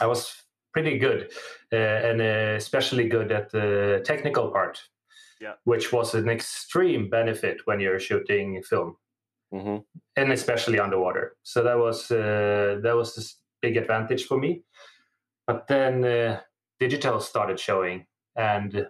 [0.00, 0.45] I was
[0.76, 1.32] pretty good,
[1.72, 4.78] uh, and uh, especially good at the technical part.
[5.38, 5.52] Yeah.
[5.64, 8.96] which was an extreme benefit when you're shooting film,
[9.52, 9.76] mm-hmm.
[10.16, 11.36] and especially underwater.
[11.42, 13.22] So that was uh, that was a
[13.60, 14.62] big advantage for me.
[15.46, 16.40] But then uh,
[16.80, 18.86] digital started showing, and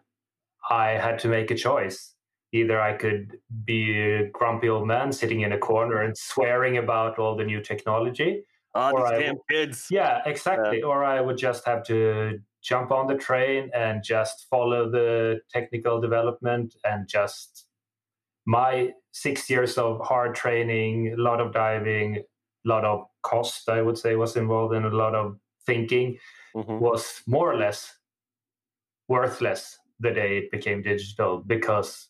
[0.70, 2.14] I had to make a choice.
[2.52, 7.18] Either I could be a grumpy old man sitting in a corner and swearing about
[7.18, 8.44] all the new technology.
[8.76, 9.86] Oh, Or these I- damn kids.
[9.90, 10.82] Yeah, exactly.
[10.82, 16.00] Or I would just have to jump on the train and just follow the technical
[16.00, 17.66] development and just
[18.44, 22.22] my six years of hard training, a lot of diving, a
[22.68, 26.18] lot of cost, I would say, was involved in a lot of thinking
[26.54, 26.78] Mhm.
[26.80, 27.98] was more or less
[29.08, 32.08] worthless the day it became digital because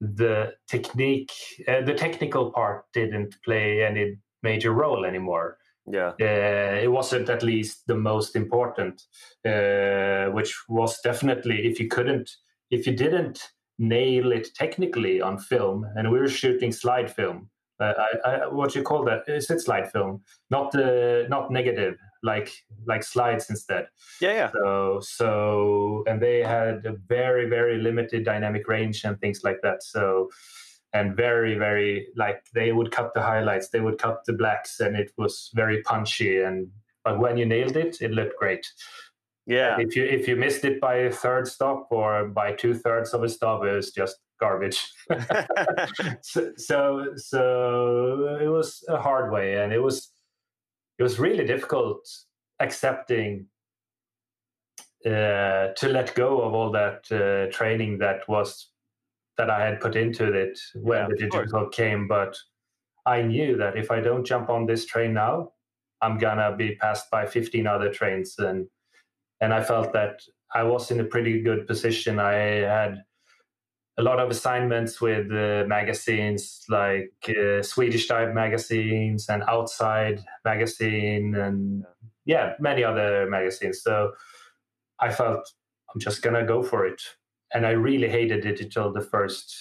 [0.00, 1.32] the technique
[1.66, 5.58] uh, the technical part didn't play any major role anymore
[5.92, 6.12] Yeah.
[6.20, 9.02] uh, it wasn't at least the most important
[9.46, 12.30] uh, which was definitely if you couldn't
[12.70, 13.40] if you didn't
[13.78, 17.92] nail it technically on film and we were shooting slide film uh,
[18.24, 22.50] I, I, what you call that is it slide film not uh, not negative like
[22.86, 23.86] like slides instead
[24.20, 24.32] Yeah.
[24.32, 24.50] Yeah.
[24.52, 29.82] so so and they had a very very limited dynamic range and things like that
[29.82, 30.30] so
[30.96, 34.96] and very very like they would cut the highlights they would cut the blacks and
[34.96, 36.68] it was very punchy and
[37.04, 38.66] but when you nailed it it looked great
[39.46, 39.76] Yeah.
[39.78, 43.22] if you if you missed it by a third stop or by two thirds of
[43.22, 44.80] a stop it was just garbage
[46.22, 46.78] so, so
[47.16, 49.96] so it was a hard way and it was
[50.98, 52.00] it was really difficult
[52.60, 53.46] accepting
[55.04, 58.70] uh, to let go of all that uh, training that was
[59.38, 62.08] that I had put into it when Yeah, the digital came.
[62.08, 62.36] But
[63.04, 65.52] I knew that if I don't jump on this train now,
[66.02, 68.66] I'm gonna be passed by 15 other trains, and
[69.40, 70.20] and I felt that
[70.54, 72.18] I was in a pretty good position.
[72.18, 73.02] I had
[73.98, 81.34] a lot of assignments with uh, magazines like uh, Swedish Dive magazines and Outside magazine
[81.34, 81.84] and
[82.26, 83.82] yeah, many other magazines.
[83.82, 84.12] So
[85.00, 85.50] I felt
[85.94, 87.00] I'm just gonna go for it,
[87.54, 89.54] and I really hated digital the first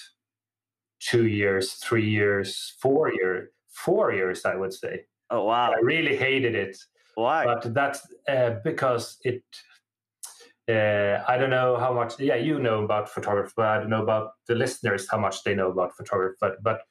[1.00, 5.06] two years, three years, four years, four years, I would say.
[5.30, 5.71] Oh wow!
[5.71, 6.78] I really hated it.
[7.15, 7.45] Why?
[7.45, 9.43] But that's uh, because it
[10.67, 12.19] uh, I don't know how much.
[12.19, 15.56] Yeah, you know about photography, but I don't know about the listeners how much they
[15.56, 16.38] know about photography.
[16.39, 16.82] But but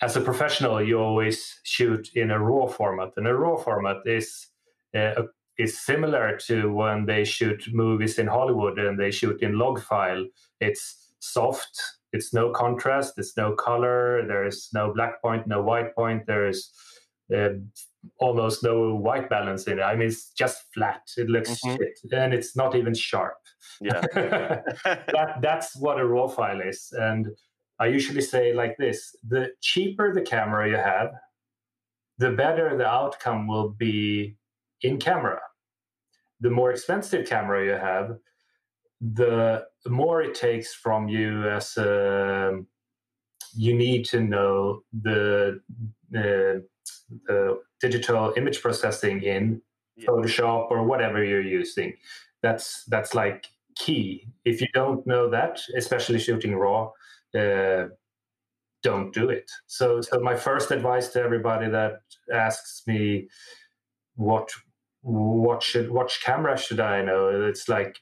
[0.00, 4.48] as a professional, you always shoot in a raw format, and a raw format is
[4.96, 5.22] uh,
[5.60, 10.24] is similar to when they shoot movies in Hollywood and they shoot in log file.
[10.60, 11.80] It's soft.
[12.12, 13.14] It's no contrast.
[13.18, 14.26] It's no color.
[14.26, 16.26] There is no black point, no white point.
[16.26, 16.70] There is
[17.34, 17.50] uh,
[18.18, 19.82] almost no white balance in it.
[19.82, 21.02] I mean, it's just flat.
[21.16, 21.76] It looks mm-hmm.
[21.76, 23.36] shit, and it's not even sharp.
[23.80, 26.92] Yeah, that that's what a raw file is.
[26.98, 27.28] And
[27.78, 31.12] I usually say like this: the cheaper the camera you have,
[32.18, 34.36] the better the outcome will be
[34.82, 35.40] in camera.
[36.40, 38.18] The more expensive camera you have,
[39.00, 42.60] the more it takes from you as a
[43.56, 45.60] you need to know the
[46.16, 46.60] uh,
[47.26, 49.60] the digital image processing in
[49.96, 50.06] yeah.
[50.06, 51.94] Photoshop or whatever you're using.
[52.42, 54.28] That's that's like key.
[54.44, 56.90] If you don't know that, especially shooting raw,
[57.34, 57.86] uh,
[58.82, 59.50] don't do it.
[59.66, 62.00] So, so my first advice to everybody that
[62.32, 63.28] asks me
[64.16, 64.50] what
[65.02, 67.28] what should what camera should I know?
[67.48, 67.98] It's like,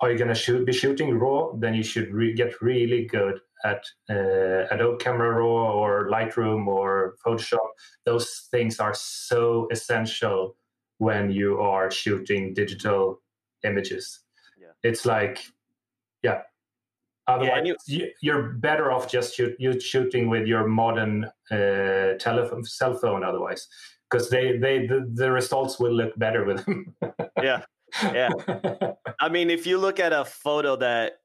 [0.00, 1.52] are you going to shoot be shooting raw?
[1.54, 7.16] Then you should re- get really good at uh, Adobe Camera Raw or Lightroom or
[7.24, 7.68] Photoshop.
[8.04, 10.56] Those things are so essential
[10.98, 13.20] when you are shooting digital
[13.64, 14.20] images.
[14.58, 14.68] Yeah.
[14.82, 15.44] It's like,
[16.22, 16.42] yeah.
[17.28, 22.62] Otherwise, yeah, you, are better off just shoot, you shooting with your modern uh, telephone,
[22.64, 23.24] cell phone.
[23.24, 23.66] Otherwise,
[24.10, 26.94] because they they the, the results will look better with them.
[27.42, 27.62] yeah,
[28.02, 28.30] yeah.
[29.20, 31.18] I mean, if you look at a photo that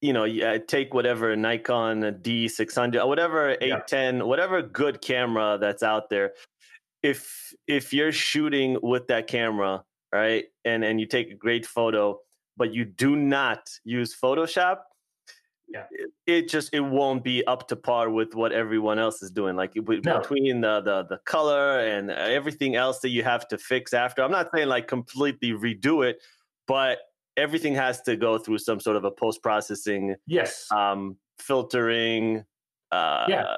[0.00, 4.22] you know, yeah, take whatever Nikon D600, uh, whatever 810, yeah.
[4.24, 6.34] whatever good camera that's out there.
[7.02, 12.18] If if you're shooting with that camera, right, and and you take a great photo,
[12.56, 14.78] but you do not use Photoshop,
[15.68, 15.84] yeah.
[15.90, 19.56] it, it just it won't be up to par with what everyone else is doing.
[19.56, 20.20] Like no.
[20.20, 24.22] between the, the the color and everything else that you have to fix after.
[24.22, 26.22] I'm not saying like completely redo it,
[26.66, 26.98] but
[27.36, 30.14] everything has to go through some sort of a post processing.
[30.26, 30.66] Yes.
[30.70, 32.44] Um, filtering.
[32.92, 33.54] Uh, yeah.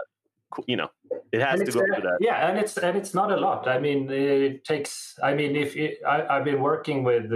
[0.66, 0.88] You know,
[1.32, 2.18] it has to go through that.
[2.20, 3.68] Yeah, and it's and it's not a lot.
[3.68, 5.14] I mean, it takes.
[5.22, 7.30] I mean, if it, I, have been working with.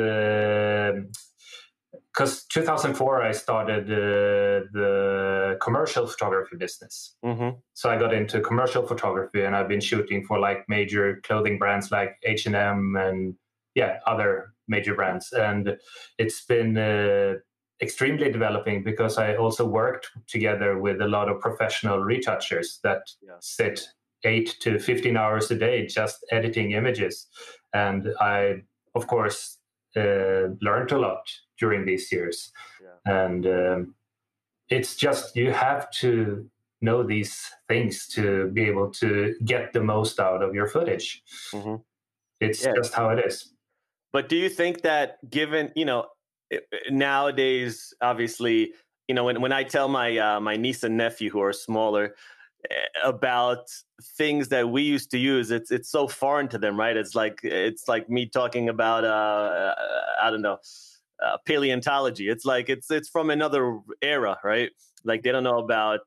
[2.13, 7.17] Because uh, 2004 I started uh, the commercial photography business.
[7.25, 7.57] Mm-hmm.
[7.75, 11.91] So I got into commercial photography, and I've been shooting for like major clothing brands
[11.91, 13.35] like H and
[13.75, 15.33] yeah, other major brands.
[15.33, 15.77] And
[16.19, 17.35] it's been uh,
[17.81, 23.35] extremely developing because I also worked together with a lot of professional retouchers that yeah.
[23.41, 23.87] sit
[24.25, 27.27] eight to 15 hours a day just editing images.
[27.73, 28.63] And I,
[28.95, 29.60] of course,
[29.97, 31.23] uh, learned a lot
[31.59, 32.53] during these years.
[32.83, 33.27] Yeah.
[33.27, 33.95] And um,
[34.69, 36.49] it's just, you have to
[36.81, 41.23] know these things to be able to get the most out of your footage.
[41.53, 41.77] Mm-hmm.
[42.41, 42.73] It's yeah.
[42.75, 43.53] just how it is.
[44.13, 46.07] But do you think that given, you know,
[46.91, 48.73] nowadays, obviously,
[49.07, 52.15] you know, when, when I tell my uh, my niece and nephew who are smaller
[53.05, 53.69] about
[54.17, 56.97] things that we used to use, it's it's so foreign to them, right?
[56.97, 59.75] It's like it's like me talking about uh,
[60.23, 60.59] I don't know
[61.23, 62.29] uh, paleontology.
[62.29, 64.71] It's like it's it's from another era, right?
[65.05, 66.01] Like they don't know about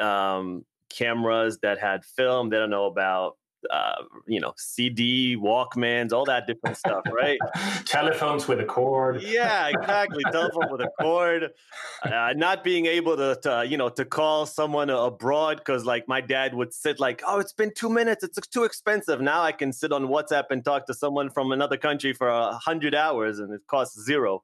[0.00, 2.50] um, cameras that had film.
[2.50, 3.36] They don't know about
[3.70, 7.38] uh, you know, CD, Walkmans, all that different stuff, right?
[7.86, 9.22] Telephones with a cord.
[9.22, 10.22] yeah, exactly.
[10.30, 11.50] Telephone with a cord.
[12.02, 16.20] Uh, not being able to, to, you know, to call someone abroad because, like, my
[16.20, 18.24] dad would sit like, "Oh, it's been two minutes.
[18.24, 21.76] It's too expensive." Now I can sit on WhatsApp and talk to someone from another
[21.76, 24.42] country for a hundred hours, and it costs zero.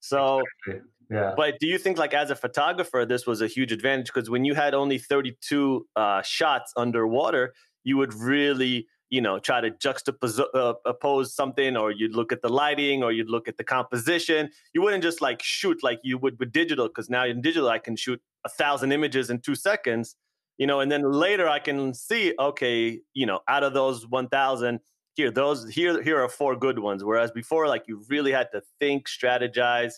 [0.00, 0.42] So.
[0.66, 0.90] Exactly.
[1.10, 1.34] Yeah.
[1.36, 4.06] But do you think, like, as a photographer, this was a huge advantage?
[4.06, 7.54] Because when you had only 32 uh, shots underwater,
[7.86, 12.42] you would really you know try to juxtapose uh, oppose something or you'd look at
[12.42, 14.50] the lighting or you'd look at the composition.
[14.74, 17.78] You wouldn't just like shoot like you would with digital because now in digital i
[17.78, 20.16] can shoot a thousand images in two seconds
[20.58, 24.80] you know and then later i can see okay you know out of those 1000
[25.16, 27.02] here those here here are four good ones.
[27.02, 29.94] Whereas before like you really had to think strategize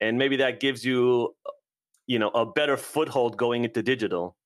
[0.00, 1.34] and maybe that gives you
[2.06, 4.36] you know a better foothold going into digital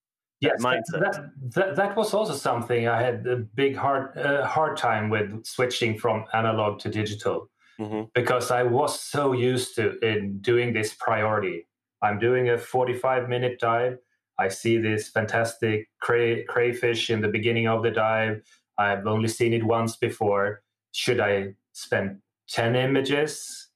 [0.40, 1.00] yes mindset.
[1.00, 5.44] That, that, that was also something i had a big hard uh, hard time with
[5.44, 7.48] switching from analog to digital
[7.80, 8.02] mm-hmm.
[8.14, 11.66] because i was so used to in doing this priority
[12.02, 13.98] i'm doing a 45 minute dive
[14.38, 18.42] i see this fantastic cray, crayfish in the beginning of the dive
[18.78, 20.62] i've only seen it once before
[20.92, 22.18] should i spend
[22.48, 23.68] 10 images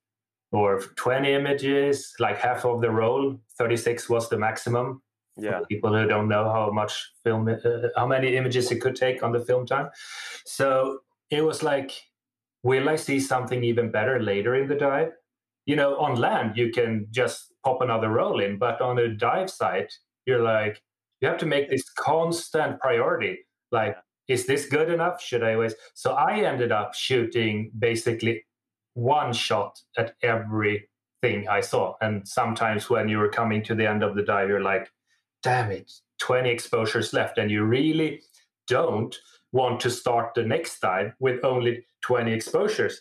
[0.53, 3.39] or 20 images, like half of the roll.
[3.59, 5.03] 36 was the maximum.
[5.37, 5.61] Yeah.
[5.68, 9.33] people who don't know how much film, uh, how many images it could take on
[9.33, 9.89] the film time.
[10.45, 10.99] So
[11.30, 11.91] it was like,
[12.62, 15.12] will I see something even better later in the dive?
[15.64, 19.51] You know, on land, you can just pop another roll in, but on a dive
[19.51, 19.93] site,
[20.26, 20.83] you're like,
[21.20, 23.39] you have to make this constant priority.
[23.70, 23.97] Like,
[24.28, 25.22] is this good enough?
[25.22, 25.76] Should I waste?
[25.95, 28.45] So I ended up shooting basically
[28.95, 31.95] one shot at everything I saw.
[32.01, 34.91] And sometimes when you were coming to the end of the dive, you're like,
[35.43, 37.38] damn it, 20 exposures left.
[37.38, 38.22] And you really
[38.68, 39.16] don't
[39.53, 43.01] want to start the next dive with only 20 exposures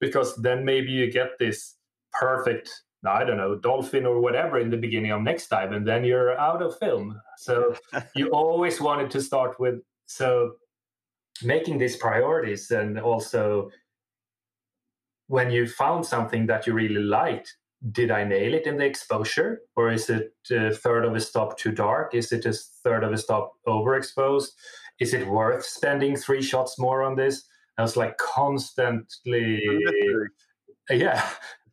[0.00, 1.76] because then maybe you get this
[2.12, 6.04] perfect I don't know, dolphin or whatever in the beginning of next dive, and then
[6.04, 7.20] you're out of film.
[7.38, 7.74] So
[8.14, 10.56] you always wanted to start with so
[11.42, 13.70] making these priorities and also
[15.28, 17.56] when you found something that you really liked,
[17.92, 19.62] did I nail it in the exposure?
[19.76, 22.14] Or is it a third of a stop too dark?
[22.14, 24.48] Is it a third of a stop overexposed?
[24.98, 27.44] Is it worth spending three shots more on this?
[27.78, 29.62] I was like constantly,
[30.90, 31.26] yeah.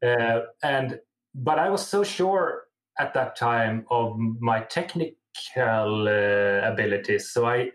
[0.05, 0.99] Uh, and,
[1.35, 2.63] but I was so sure
[2.99, 7.31] at that time of my technical uh, abilities.
[7.31, 7.71] So I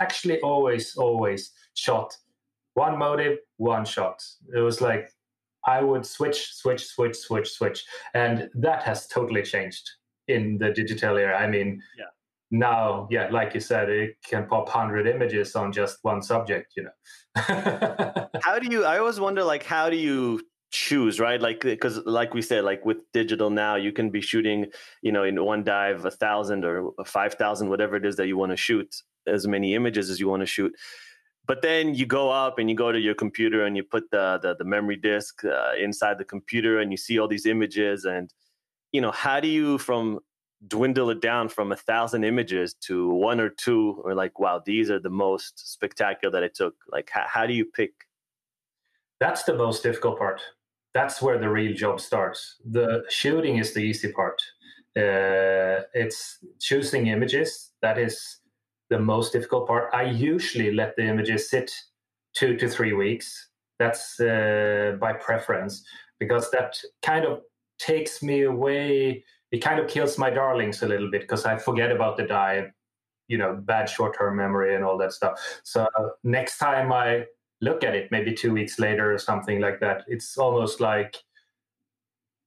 [0.00, 2.16] actually always, always shot
[2.74, 4.22] one motive, one shot.
[4.54, 5.10] It was like
[5.66, 7.84] I would switch, switch, switch, switch, switch.
[8.14, 9.90] And that has totally changed
[10.28, 11.38] in the digital era.
[11.38, 12.04] I mean, yeah.
[12.50, 16.84] now, yeah, like you said, it can pop 100 images on just one subject, you
[16.84, 16.90] know.
[18.42, 20.40] how do you, I always wonder, like, how do you
[20.72, 24.66] choose right like because like we said like with digital now you can be shooting
[25.00, 28.36] you know in one dive a thousand or five thousand whatever it is that you
[28.36, 28.92] want to shoot
[29.28, 30.72] as many images as you want to shoot
[31.46, 34.38] but then you go up and you go to your computer and you put the
[34.42, 38.32] the, the memory disk uh, inside the computer and you see all these images and
[38.92, 40.18] you know how do you from
[40.66, 44.90] dwindle it down from a thousand images to one or two or like wow these
[44.90, 46.74] are the most spectacular that i took?
[46.90, 47.92] Like how, how do you pick?
[49.20, 50.40] That's the most difficult part.
[50.94, 52.56] That's where the real job starts.
[52.64, 54.40] The shooting is the easy part.
[54.96, 57.72] Uh, it's choosing images.
[57.82, 58.38] That is
[58.90, 59.90] the most difficult part.
[59.92, 61.70] I usually let the images sit
[62.34, 63.48] two to three weeks.
[63.78, 65.84] That's uh, by preference
[66.18, 67.40] because that kind of
[67.78, 69.24] takes me away.
[69.52, 72.70] It kind of kills my darlings a little bit because I forget about the dive,
[73.28, 75.38] you know, bad short term memory and all that stuff.
[75.62, 75.86] So
[76.24, 77.26] next time I
[77.60, 81.16] look at it, maybe two weeks later or something like that, it's almost like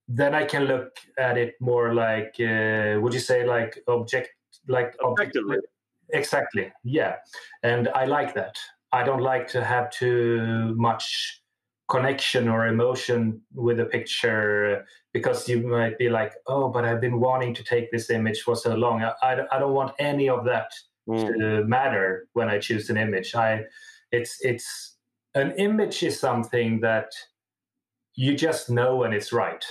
[0.08, 4.30] then I can look at it more like, uh, would you say like object,
[4.68, 5.58] like objectively?
[5.58, 5.74] Object,
[6.14, 6.72] Exactly.
[6.84, 7.16] Yeah.
[7.64, 8.55] And I like that.
[8.91, 11.41] I don't like to have too much
[11.89, 17.20] connection or emotion with a picture because you might be like, oh, but I've been
[17.20, 19.03] wanting to take this image for so long.
[19.03, 20.72] I, I, I don't want any of that
[21.07, 21.28] mm.
[21.28, 23.34] to matter when I choose an image.
[23.36, 23.64] I,
[24.12, 24.95] it's, it's,
[25.36, 27.12] an image is something that
[28.16, 29.64] you just know when it's right.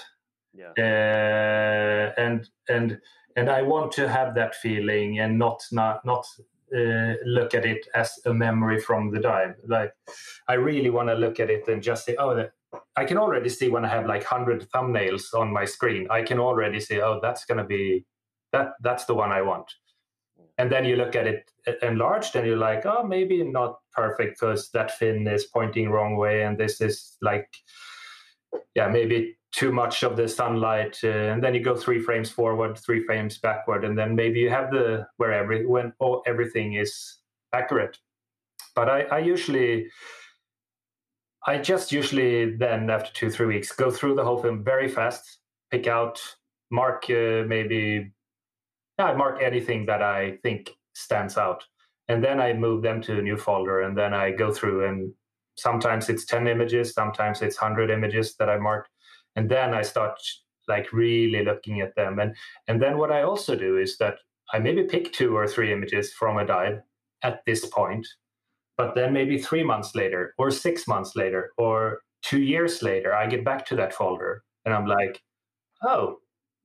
[0.55, 0.71] Yeah.
[0.79, 3.01] Uh, and, and,
[3.39, 6.27] and I want to have that feeling and not not not
[6.75, 9.55] uh, look at it as a memory from the dive.
[9.67, 9.93] Like
[10.49, 12.51] I really want to look at it and just say, oh, that,
[12.97, 16.09] I can already see when I have like hundred thumbnails on my screen.
[16.11, 18.05] I can already say, oh, that's going to be
[18.53, 18.73] that.
[18.83, 19.73] That's the one I want.
[20.59, 21.49] And then you look at it
[21.83, 26.43] enlarged, and you're like, oh, maybe not perfect because that fin is pointing wrong way,
[26.43, 27.49] and this is like,
[28.75, 32.77] yeah, maybe too much of the sunlight uh, and then you go three frames forward
[32.79, 37.19] three frames backward and then maybe you have the where every when all, everything is
[37.53, 37.97] accurate.
[38.75, 39.89] But I, I usually
[41.47, 45.39] i just usually then after two three weeks go through the whole film very fast
[45.71, 46.21] pick out
[46.71, 48.13] mark uh, maybe
[48.99, 51.65] yeah, mark anything that i think stands out
[52.09, 55.13] and then i move them to a new folder and then i go through and
[55.57, 58.91] sometimes it's 10 images sometimes it's 100 images that i marked
[59.39, 60.19] and then i start
[60.67, 62.35] like really looking at them and
[62.67, 64.17] and then what i also do is that
[64.53, 66.81] i maybe pick two or three images from a dive
[67.23, 68.07] at this point
[68.77, 73.27] but then maybe three months later or six months later or two years later i
[73.27, 75.23] get back to that folder and i'm like
[75.85, 76.19] oh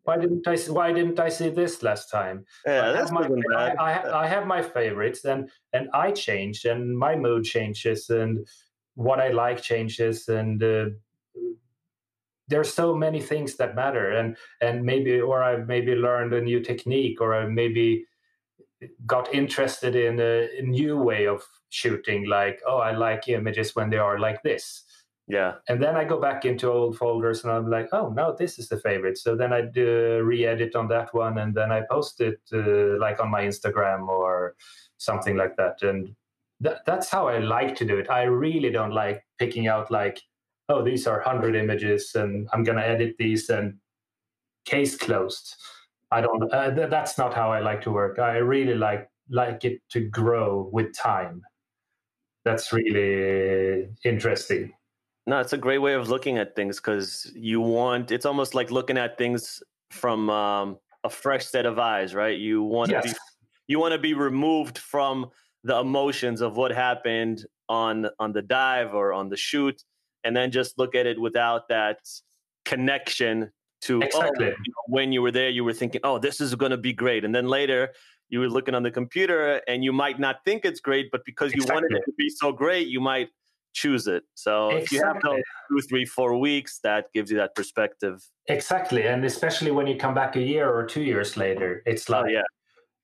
[0.05, 2.45] why didn't I why didn't I see this last time?
[2.67, 3.77] Yeah, I that's my, bad.
[3.77, 8.45] I, I, I have my favorites, and and I change, and my mood changes, and
[8.95, 10.89] what I like changes, and uh,
[12.47, 16.59] there's so many things that matter, and and maybe or I've maybe learned a new
[16.61, 18.05] technique, or I maybe
[19.05, 22.27] got interested in a, a new way of shooting.
[22.27, 24.83] Like, oh, I like images when they are like this
[25.27, 28.59] yeah, and then I go back into old folders and I'm like, oh no, this
[28.59, 29.17] is the favorite.
[29.17, 33.21] So then I uh, re-edit on that one, and then I post it uh, like
[33.21, 34.55] on my Instagram or
[34.97, 35.81] something like that.
[35.81, 36.13] And
[36.61, 38.09] th- that's how I like to do it.
[38.09, 40.21] I really don't like picking out like,
[40.69, 43.75] oh, these are hundred images, and I'm gonna edit these and
[44.65, 45.55] case closed.
[46.11, 46.51] I don't.
[46.53, 48.19] Uh, th- that's not how I like to work.
[48.19, 51.41] I really like like it to grow with time.
[52.45, 54.73] That's really interesting.
[55.25, 58.11] no, it's a great way of looking at things because you want.
[58.11, 62.37] It's almost like looking at things from um, a fresh set of eyes, right?
[62.37, 63.13] You want to Yes.
[63.13, 63.19] be
[63.67, 65.29] you want to be removed from
[65.63, 69.81] the emotions of what happened on on the dive or on the shoot
[70.23, 71.99] and then just look at it without that
[72.65, 73.51] connection
[73.81, 74.45] to oh, Exactly.
[74.45, 76.93] you know, when you were there you were thinking oh this is going to be
[76.93, 77.89] great and then later
[78.29, 81.53] you were looking on the computer and you might not think it's great but because
[81.53, 83.29] you wanted it to be so great you might
[83.73, 87.53] choose it so if you have those two three four weeks that gives you that
[87.55, 92.09] perspective Exactly, and especially when you come back a year or two years later, it's
[92.09, 92.41] oh like yeah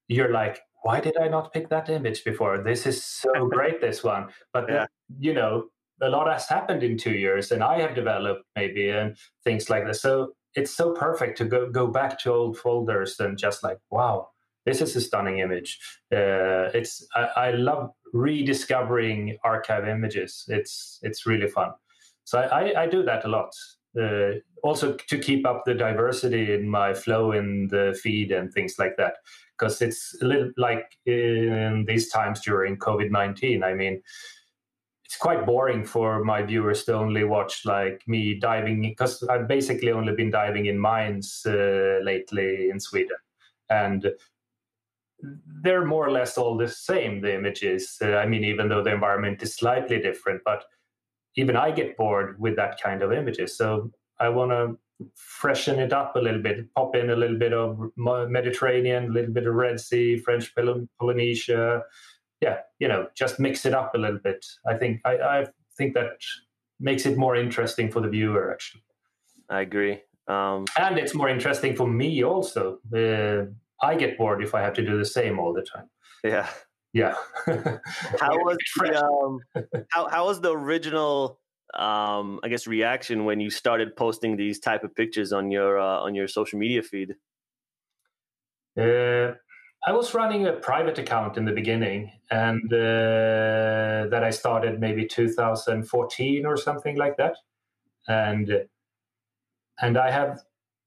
[0.09, 2.57] you're like, why did I not pick that image before?
[2.57, 4.28] This is so great, this one.
[4.51, 4.88] But Yeah.
[5.17, 5.70] you know,
[6.02, 9.86] a lot has happened in two years, and I have developed maybe and things like
[9.86, 10.02] this.
[10.02, 14.30] So it's so perfect to go go back to old folders and just like, wow,
[14.66, 15.80] this is a stunning image.
[16.12, 20.45] Uh, it's I, I love rediscovering archive images.
[20.47, 21.72] It's it's really fun.
[22.24, 23.52] So I, I, I do that a lot.
[24.00, 28.76] Uh, also to keep up the diversity in my flow in the feed and things
[28.78, 29.16] like that
[29.58, 33.64] because it's a little like in these times during COVID 19.
[33.64, 34.02] I mean,
[35.10, 39.91] it's quite boring for my viewers to only watch like me diving because I've basically
[39.91, 43.18] only been diving in mines uh, lately in Sweden.
[43.72, 44.12] And
[45.64, 47.97] they're more or less all the same, the images.
[47.99, 50.66] Uh, I mean, even though the environment is slightly different, but
[51.36, 53.57] even I get bored with that kind of images.
[53.57, 54.78] So I want to
[55.16, 59.34] freshen it up a little bit, pop in a little bit of Mediterranean, a little
[59.34, 61.82] bit of Red Sea, French Poly- Polynesia.
[62.42, 64.46] Yeah, you know, just mix it up a little bit.
[64.66, 66.12] I think I, I think that
[66.80, 68.84] makes it more interesting for the viewer, actually,
[69.50, 72.78] i agree um, and it's more interesting for me also.
[72.96, 73.46] Uh,
[73.86, 75.90] I get bored if I have to do the same all the time.
[76.24, 76.48] yeah
[76.94, 77.16] Yeah.
[78.20, 79.40] how was the, um,
[79.90, 81.40] how how was the original
[81.74, 86.00] um I guess reaction when you started posting these type of pictures on your uh,
[86.06, 87.16] on your social media feed?
[88.80, 89.34] Uh,
[89.86, 95.06] I was running a private account in the beginning, and uh, that I started maybe
[95.06, 97.38] 2014 or something like that,
[98.08, 98.66] and
[99.82, 100.42] and I have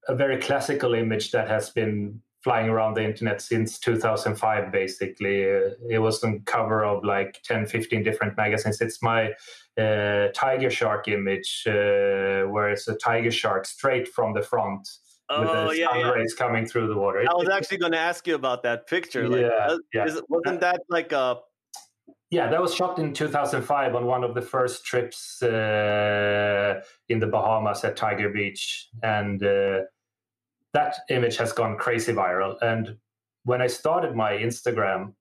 [0.09, 5.45] a very classical image that has been flying around the internet since 2005 basically.
[5.45, 8.81] Uh, it was on cover of like 10 15 different magazines.
[8.81, 9.33] It's my
[9.79, 14.89] uh, tiger shark image uh, where it's a tiger shark straight from the front
[15.39, 16.11] Oh the yeah, sun yeah.
[16.11, 19.29] rays coming through the water I was actually going to ask you about that picture.
[19.29, 20.05] Like, Yeah, yeah.
[20.05, 21.41] is wasn't that like a
[22.31, 27.27] Yeah, that was shot in 2005 on one of the first trips uh, in the
[27.27, 28.89] Bahamas at Tiger Beach.
[29.03, 29.81] And uh,
[30.73, 32.57] that image has gone crazy viral.
[32.63, 32.97] And
[33.45, 35.13] when I started my Instagram,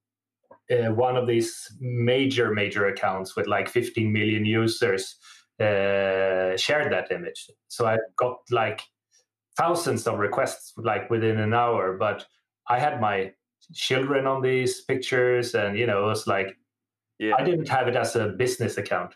[0.71, 5.17] uh, one of these major, major accounts with like 15 million users
[5.59, 7.49] uh, shared that image.
[7.67, 8.81] So I got like
[9.61, 11.97] thousands of requests like within an hour.
[11.97, 12.25] But
[12.67, 13.31] I had my
[13.73, 16.57] children on these pictures, and you know, it was like
[17.19, 19.13] yeah I didn't have it as a business account.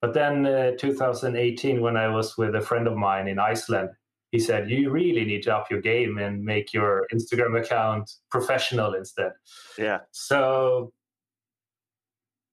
[0.00, 3.90] But then uh, 2018, when I was with a friend of mine in Iceland,
[4.32, 8.94] he said, You really need to up your game and make your Instagram account professional
[8.94, 9.32] instead.
[9.78, 10.92] yeah So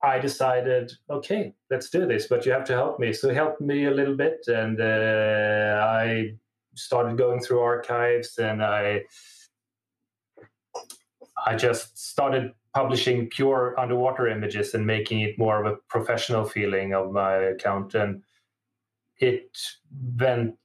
[0.04, 3.14] I decided, okay, let's do this, but you have to help me.
[3.14, 6.36] So he helped me a little bit, and uh, I
[6.80, 9.04] started going through archives, and I
[11.46, 16.94] I just started publishing pure underwater images and making it more of a professional feeling
[16.94, 18.24] of my account, and
[19.18, 19.58] it
[20.18, 20.56] went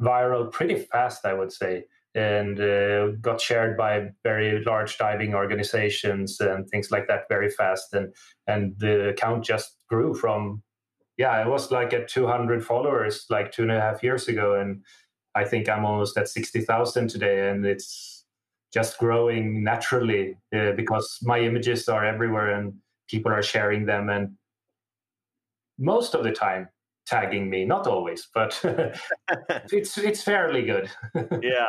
[0.00, 6.40] viral pretty fast, I would say and uh, got shared by very large diving organizations
[6.40, 8.12] and things like that very fast and
[8.46, 10.62] and the account just grew from
[11.16, 14.82] yeah I was like at 200 followers like two and a half years ago and
[15.36, 18.24] I think I'm almost at 60,000 today, and it's
[18.72, 22.72] just growing naturally uh, because my images are everywhere and
[23.06, 24.08] people are sharing them.
[24.08, 24.30] And
[25.78, 26.68] most of the time,
[27.06, 28.60] tagging me not always but
[29.70, 30.90] it's it's fairly good
[31.40, 31.66] yeah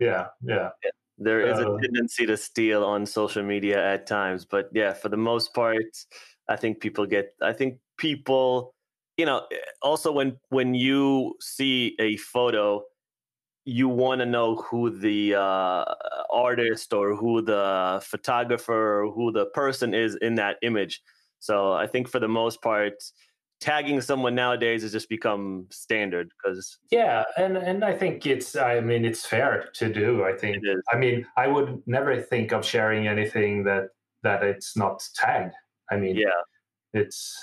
[0.00, 0.70] yeah yeah
[1.18, 5.16] there is a tendency to steal on social media at times but yeah for the
[5.16, 5.76] most part
[6.48, 8.74] i think people get i think people
[9.16, 12.82] you know eh, also when when you see a photo
[13.64, 15.84] you want to know who the uh,
[16.32, 21.00] artist or who the photographer or who the person is in that image.
[21.38, 22.94] So i think for the most part
[23.62, 28.80] tagging someone nowadays has just become standard because yeah and and i think it's i
[28.80, 30.56] mean it's fair to do i think.
[30.92, 33.90] I mean i would never think of sharing anything that
[34.24, 35.54] that it's not tagged.
[35.92, 36.42] I mean yeah.
[36.92, 37.36] it's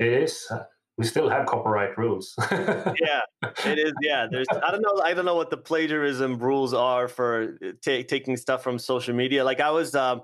[0.00, 0.50] it is
[0.98, 3.20] we still have copyright rules yeah
[3.64, 7.06] it is yeah there's i don't know i don't know what the plagiarism rules are
[7.06, 10.20] for uh, t- taking stuff from social media like i was um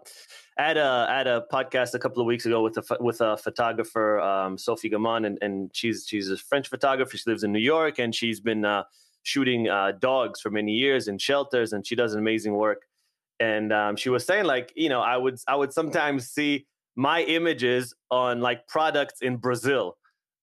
[0.59, 4.21] at a at a podcast a couple of weeks ago with a with a photographer,
[4.21, 7.17] um, Sophie Gamand, and, and she's she's a French photographer.
[7.17, 8.85] She lives in New York, and she's been uh,
[9.23, 12.83] shooting uh, dogs for many years in shelters, and she does amazing work.
[13.39, 16.67] And um, she was saying, like, you know, I would I would sometimes see
[16.97, 19.97] my images on like products in Brazil.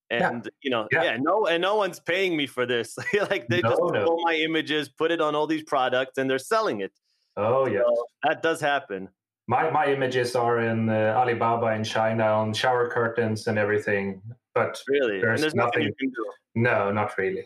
[0.09, 0.51] And yeah.
[0.61, 1.03] you know, yeah.
[1.03, 1.17] yeah.
[1.19, 2.97] no, and no one's paying me for this.
[3.29, 4.05] like they no, just no.
[4.05, 6.91] pull my images, put it on all these products, and they're selling it.
[7.35, 7.81] Oh yeah,
[8.23, 9.09] that does happen
[9.47, 14.21] my my images are in uh, Alibaba in China on shower curtains and everything.
[14.55, 15.85] But really, there's, there's nothing.
[15.85, 16.13] nothing
[16.55, 17.43] no, not really.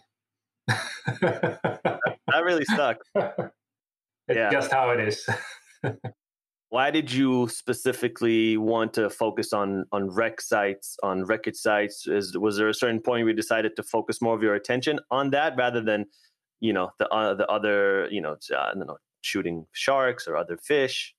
[0.68, 3.08] that, that really sucks.
[3.16, 3.50] it's
[4.30, 4.52] yeah.
[4.52, 5.28] just how it is.
[6.70, 12.06] Why did you specifically want to focus on on wreck sites, on record sites?
[12.08, 15.00] Is was there a certain point where you decided to focus more of your attention
[15.10, 16.08] on that rather than,
[16.60, 21.16] you know, the uh, the other, you know, uh, know, shooting sharks or other fish?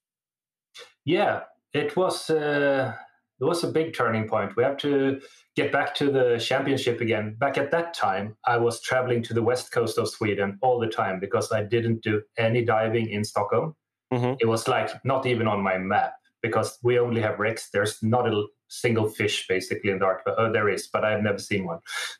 [1.03, 1.41] Yeah,
[1.73, 2.93] it was uh,
[3.39, 4.55] it was a big turning point.
[4.55, 5.19] We have to
[5.55, 7.35] get back to the championship again.
[7.39, 10.87] Back at that time, I was traveling to the west coast of Sweden all the
[10.87, 13.75] time because I didn't do any diving in Stockholm.
[14.13, 14.35] Mm-hmm.
[14.39, 17.69] It was like not even on my map because we only have wrecks.
[17.69, 20.33] There's not a single fish basically in the Arctic.
[20.37, 21.79] Oh, there is, but I've never seen one.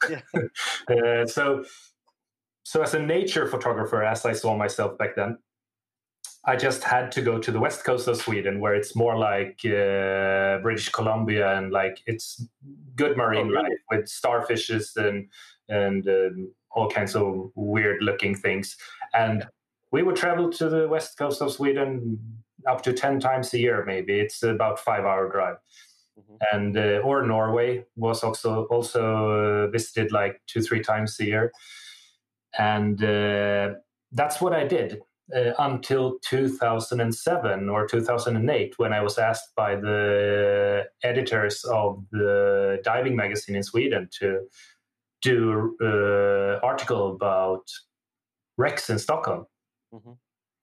[0.10, 0.22] Yeah.
[0.90, 1.64] uh, so,
[2.64, 5.38] so as a nature photographer, as I saw myself back then,
[6.46, 9.60] I just had to go to the west coast of Sweden, where it's more like
[9.66, 12.46] uh, British Columbia and like it's
[12.96, 13.64] good marine oh, really?
[13.64, 15.28] life with starfishes and
[15.68, 18.78] and um, all kinds of weird looking things.
[19.14, 19.48] And
[19.92, 22.20] we would travel to the west coast of Sweden
[22.68, 24.20] up to ten times a year, maybe.
[24.20, 25.58] It's about five hour drive.
[26.20, 26.58] Mm-hmm.
[26.58, 31.52] And uh, or Norway was also also uh, visited like two three times a year,
[32.58, 33.76] and uh,
[34.12, 35.02] that's what I did
[35.36, 43.16] uh, until 2007 or 2008 when I was asked by the editors of the diving
[43.16, 44.48] magazine in Sweden to
[45.22, 47.70] do an uh, article about
[48.58, 49.46] wrecks in Stockholm.
[49.94, 50.12] Mm-hmm.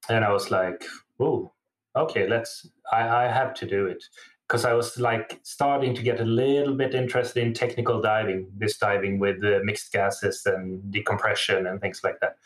[0.09, 0.85] And I was like,
[1.19, 1.53] oh,
[1.95, 4.05] okay, let's, I, I have to do it.
[4.47, 8.79] Because I was like starting to get a little bit interested in technical diving, this
[8.79, 12.37] diving with uh, mixed gases and decompression and things like that.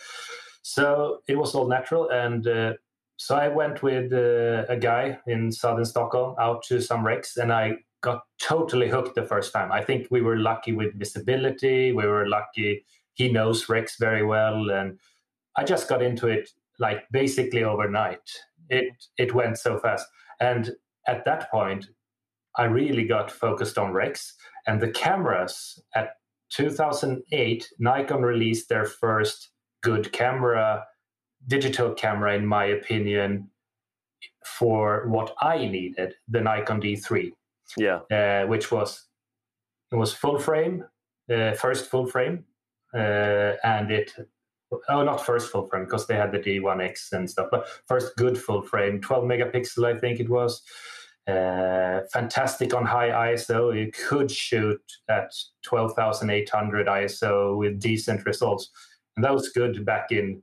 [0.62, 2.08] So it was all natural.
[2.08, 2.72] And uh,
[3.18, 7.52] so I went with uh, a guy in southern Stockholm out to some wrecks and
[7.52, 9.70] I got totally hooked the first time.
[9.70, 11.92] I think we were lucky with visibility.
[11.92, 12.86] We were lucky.
[13.12, 14.70] He knows wrecks very well.
[14.70, 14.98] And
[15.56, 16.48] I just got into it
[16.80, 18.28] like basically overnight.
[18.68, 20.06] It, it went so fast.
[20.40, 20.70] And
[21.06, 21.86] at that point,
[22.56, 24.34] I really got focused on wrecks
[24.66, 26.10] and the cameras at
[26.50, 29.50] 2008 Nikon released their first
[29.82, 30.84] good camera,
[31.46, 33.50] digital camera, in my opinion,
[34.44, 37.32] for what I needed, the Nikon D3.
[37.76, 39.06] Yeah, uh, which was
[39.92, 40.84] it was full frame,
[41.32, 42.44] uh, first full frame,
[42.92, 44.12] uh, and it
[44.88, 48.38] oh not first full frame because they had the D1X and stuff, but first good
[48.38, 50.62] full frame, 12 megapixel I think it was.
[51.26, 53.78] Uh, fantastic on high ISO.
[53.78, 55.32] You could shoot at
[55.64, 58.70] 12,800 ISO with decent results.
[59.16, 60.42] And that was good back in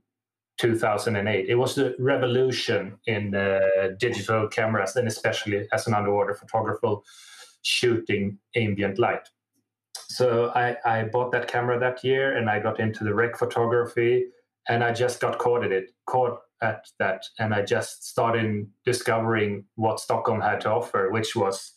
[0.58, 1.48] 2008.
[1.48, 3.60] It was a revolution in uh,
[3.98, 6.96] digital cameras, and especially as an underwater photographer
[7.62, 9.28] shooting ambient light.
[10.08, 14.26] So I, I bought that camera that year, and I got into the wreck photography,
[14.68, 19.64] and I just got caught at it, caught at that, and I just started discovering
[19.76, 21.72] what Stockholm had to offer, which was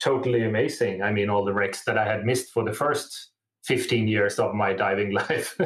[0.00, 1.02] totally amazing.
[1.02, 3.30] I mean, all the wrecks that I had missed for the first
[3.64, 5.58] 15 years of my diving life.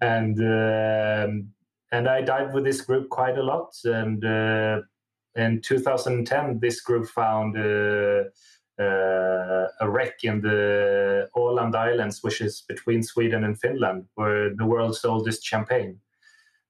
[0.00, 1.48] and um,
[1.92, 3.72] and I dived with this group quite a lot.
[3.84, 4.80] And uh,
[5.36, 8.24] in 2010, this group found uh,
[8.78, 15.04] a wreck in the Åland Islands, which is between Sweden and Finland, where the world's
[15.04, 16.00] oldest champagne.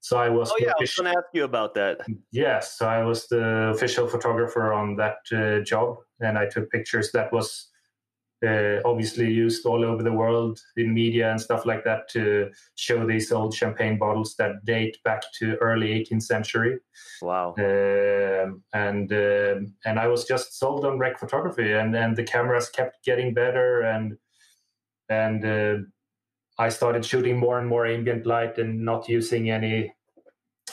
[0.01, 0.51] So I was.
[0.51, 2.01] Oh yeah, I was going to ask you about that.
[2.31, 7.11] Yes, so I was the official photographer on that uh, job, and I took pictures.
[7.13, 7.71] That was
[8.45, 13.07] uh, obviously used all over the world in media and stuff like that to show
[13.07, 16.79] these old champagne bottles that date back to early 18th century.
[17.23, 17.55] Wow!
[17.59, 22.69] Um, and um, and I was just sold on wreck photography, and and the cameras
[22.69, 24.17] kept getting better, and
[25.09, 25.85] and uh,
[26.59, 29.93] I started shooting more and more ambient light and not using any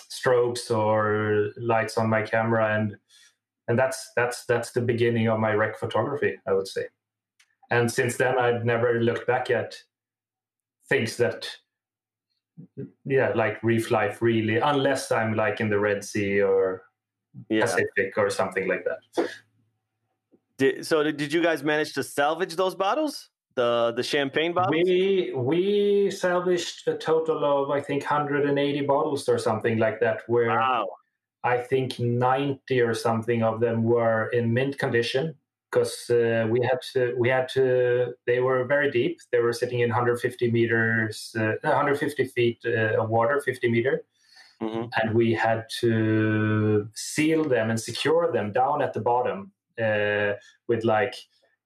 [0.09, 2.95] strobes or lights on my camera and
[3.67, 6.85] and that's that's that's the beginning of my wreck photography i would say
[7.71, 9.75] and since then i've never looked back at
[10.87, 11.49] things that
[13.05, 16.83] yeah like reef life really unless i'm like in the red sea or
[17.49, 17.61] yeah.
[17.61, 19.29] pacific or something like that
[20.57, 24.83] did, so did you guys manage to salvage those bottles the the champagne bottles?
[24.83, 30.21] We we salvaged a total of I think 180 bottles or something like that.
[30.27, 30.87] Where wow.
[31.43, 35.35] I think 90 or something of them were in mint condition
[35.71, 39.19] because uh, we had to we had to they were very deep.
[39.31, 44.03] They were sitting in 150 meters, uh, 150 feet uh, of water, 50 meter.
[44.61, 44.89] Mm-hmm.
[45.01, 49.51] And we had to seal them and secure them down at the bottom
[49.81, 50.33] uh,
[50.67, 51.15] with like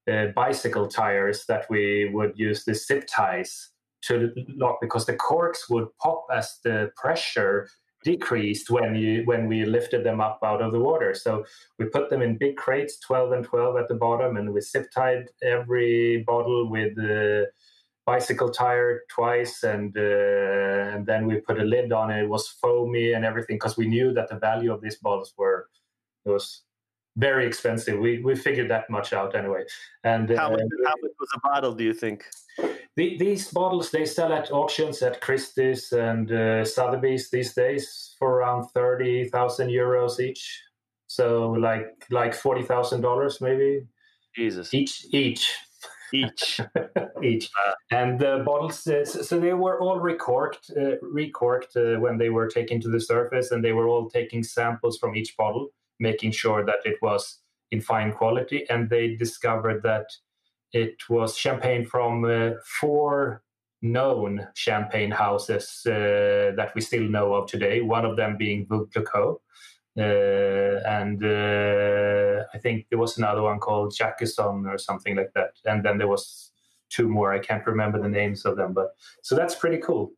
[0.09, 3.69] uh, bicycle tires that we would use the zip ties
[4.03, 7.67] to lock because the corks would pop as the pressure
[8.05, 11.13] decreased when you when we lifted them up out of the water.
[11.13, 11.43] So
[11.77, 14.87] we put them in big crates, 12 and 12 at the bottom, and we zip
[14.93, 17.47] tied every bottle with the
[18.05, 22.23] bicycle tire twice, and uh, and then we put a lid on it.
[22.23, 25.67] It was foamy and everything because we knew that the value of these bottles were
[26.25, 26.61] was
[27.17, 27.99] very expensive.
[27.99, 29.63] We we figured that much out anyway.
[30.03, 31.73] And how, much, uh, how much was a bottle?
[31.73, 32.25] Do you think?
[32.95, 38.35] The, these bottles they sell at auctions at Christie's and uh, Sotheby's these days for
[38.35, 40.61] around thirty thousand euros each.
[41.07, 43.85] So like like forty thousand dollars maybe.
[44.35, 44.73] Jesus.
[44.73, 45.55] Each each.
[46.13, 46.59] Each.
[47.23, 47.49] each.
[47.91, 52.47] And the bottles, uh, so they were all recorked, uh, recorked uh, when they were
[52.47, 56.65] taken to the surface, and they were all taking samples from each bottle making sure
[56.65, 57.39] that it was
[57.71, 58.65] in fine quality.
[58.69, 60.07] And they discovered that
[60.71, 63.43] it was champagne from uh, four
[63.81, 67.81] known champagne houses uh, that we still know of today.
[67.81, 68.91] One of them being Veuve
[69.97, 75.51] uh, and uh, I think there was another one called Jacquesson or something like that.
[75.63, 76.51] And then there was
[76.89, 77.33] two more.
[77.33, 78.89] I can't remember the names of them, but
[79.23, 80.11] so that's pretty cool.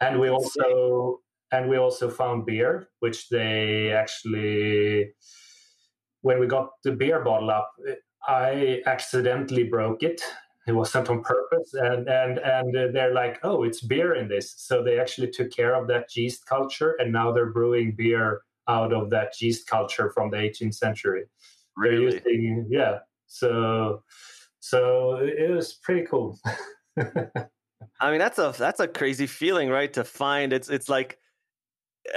[0.00, 1.20] And we also
[1.54, 5.12] and we also found beer, which they actually,
[6.22, 7.70] when we got the beer bottle up,
[8.26, 10.20] I accidentally broke it.
[10.66, 14.82] It wasn't on purpose, and and and they're like, "Oh, it's beer in this." So
[14.82, 19.10] they actually took care of that yeast culture, and now they're brewing beer out of
[19.10, 21.24] that yeast culture from the 18th century.
[21.76, 22.14] Really?
[22.14, 23.00] Using, yeah.
[23.26, 24.02] So
[24.60, 26.38] so it was pretty cool.
[26.96, 29.92] I mean, that's a that's a crazy feeling, right?
[29.92, 31.18] To find it's it's like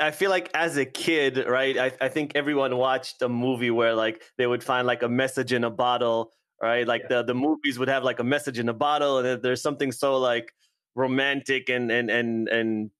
[0.01, 1.77] I feel like as a kid, right?
[1.77, 5.53] I, I think everyone watched a movie where like they would find like a message
[5.53, 6.31] in a bottle,
[6.61, 6.85] right?
[6.85, 7.17] Like yeah.
[7.17, 10.17] the the movies would have like a message in a bottle, and there's something so
[10.17, 10.53] like
[10.95, 12.91] romantic and and and and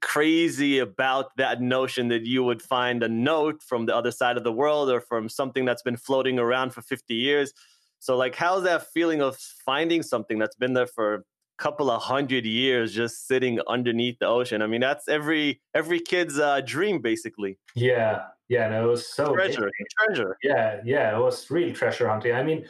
[0.00, 4.44] crazy about that notion that you would find a note from the other side of
[4.44, 7.52] the world or from something that's been floating around for 50 years.
[7.98, 11.24] So like how's that feeling of finding something that's been there for
[11.58, 14.62] couple of hundred years just sitting underneath the ocean.
[14.62, 17.58] I mean, that's every every kid's uh, dream, basically.
[17.74, 19.70] Yeah, yeah, no, it was so treasure,
[20.06, 20.38] treasure.
[20.42, 22.32] Yeah, yeah, it was real treasure hunting.
[22.32, 22.64] I mean,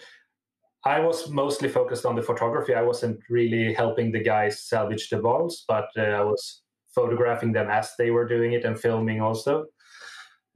[0.84, 2.74] I was mostly focused on the photography.
[2.74, 6.62] I wasn't really helping the guys salvage the bottles, but uh, I was
[6.94, 9.66] photographing them as they were doing it and filming also.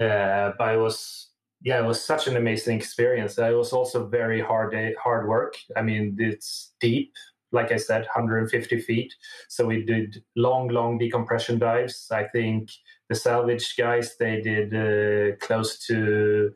[0.01, 1.29] Uh, but it was
[1.65, 3.39] yeah, it was such an amazing experience.
[3.39, 5.55] It was also very hard day, hard work.
[5.77, 7.13] I mean, it's deep
[7.53, 9.15] like I said, 150 feet.
[9.49, 12.09] So we did long, long decompression dives.
[12.11, 12.71] I think
[13.09, 16.53] the salvage guys they did uh, close to,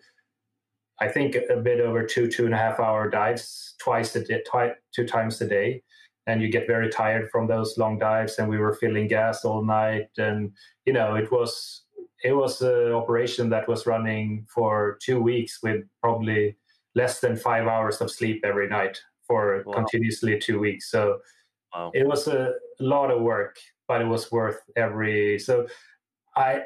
[1.00, 4.42] I think a bit over two, two and a half hour dives twice a day,
[4.48, 5.82] twi- two times a day.
[6.26, 8.38] And you get very tired from those long dives.
[8.38, 10.50] And we were filling gas all night, and
[10.84, 11.84] you know it was
[12.24, 16.56] it was an operation that was running for two weeks with probably
[16.96, 19.72] less than five hours of sleep every night for Wow.
[19.72, 20.90] continuously two weeks.
[20.90, 21.20] So
[21.74, 21.90] Wow.
[21.94, 23.58] it was a lot of work,
[23.88, 25.38] but it was worth every.
[25.38, 25.66] So
[26.36, 26.64] I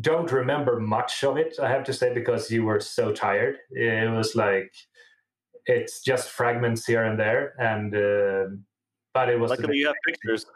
[0.00, 3.58] don't remember much of it, I have to say, because you were so tired.
[3.70, 4.72] It was like
[5.66, 8.56] it's just fragments here and there, and uh,
[9.12, 9.50] but it was.
[9.50, 10.46] Luckily, you have pictures.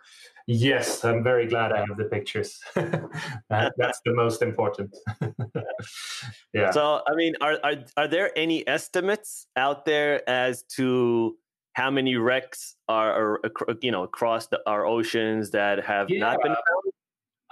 [0.47, 2.59] Yes, I'm very glad I have the pictures.
[2.75, 4.97] That's the most important.
[6.55, 6.71] yeah.
[6.73, 11.37] So, I mean, are, are are there any estimates out there as to
[11.75, 16.53] how many wrecks are, are you know across the, our oceans that have not been
[16.53, 16.57] Yeah.
[16.57, 16.93] found?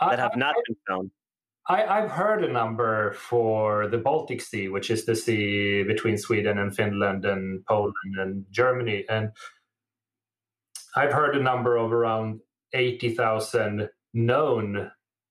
[0.01, 1.11] I- That have I- not been found.
[1.69, 6.59] I, I've heard a number for the Baltic Sea, which is the sea between Sweden
[6.59, 9.05] and Finland and Poland and Germany.
[9.09, 9.31] And
[10.97, 12.41] I've heard a number of around
[12.73, 14.77] 80,000 known,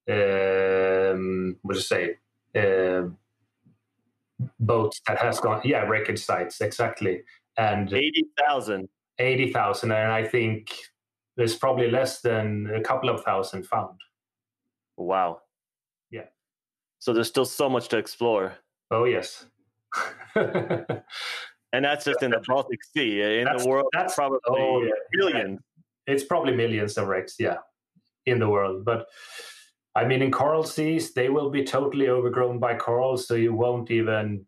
[0.09, 2.15] um, what do you say,
[2.55, 3.07] uh,
[4.59, 7.23] boats that has gone, yeah, wreckage sites, exactly.
[7.57, 8.87] And Eighty thousand.
[9.19, 9.91] 80,000.
[9.91, 10.73] And I think
[11.35, 13.99] there's probably less than a couple of thousand found.
[14.95, 15.41] Wow.
[16.09, 16.25] Yeah.
[16.99, 18.53] So there's still so much to explore,
[18.91, 19.45] Oh, yes.
[20.35, 23.39] and that's just in the Baltic Sea.
[23.39, 24.91] In That's- the world, that's- probably oh, yeah.
[25.11, 25.59] billions.
[26.09, 27.57] It's probably millions of wrecks, yeah,
[28.25, 28.85] in the world.
[28.85, 29.07] But
[29.95, 33.91] I mean, in coral seas, they will be totally overgrown by corals, so you won't
[33.91, 34.45] even.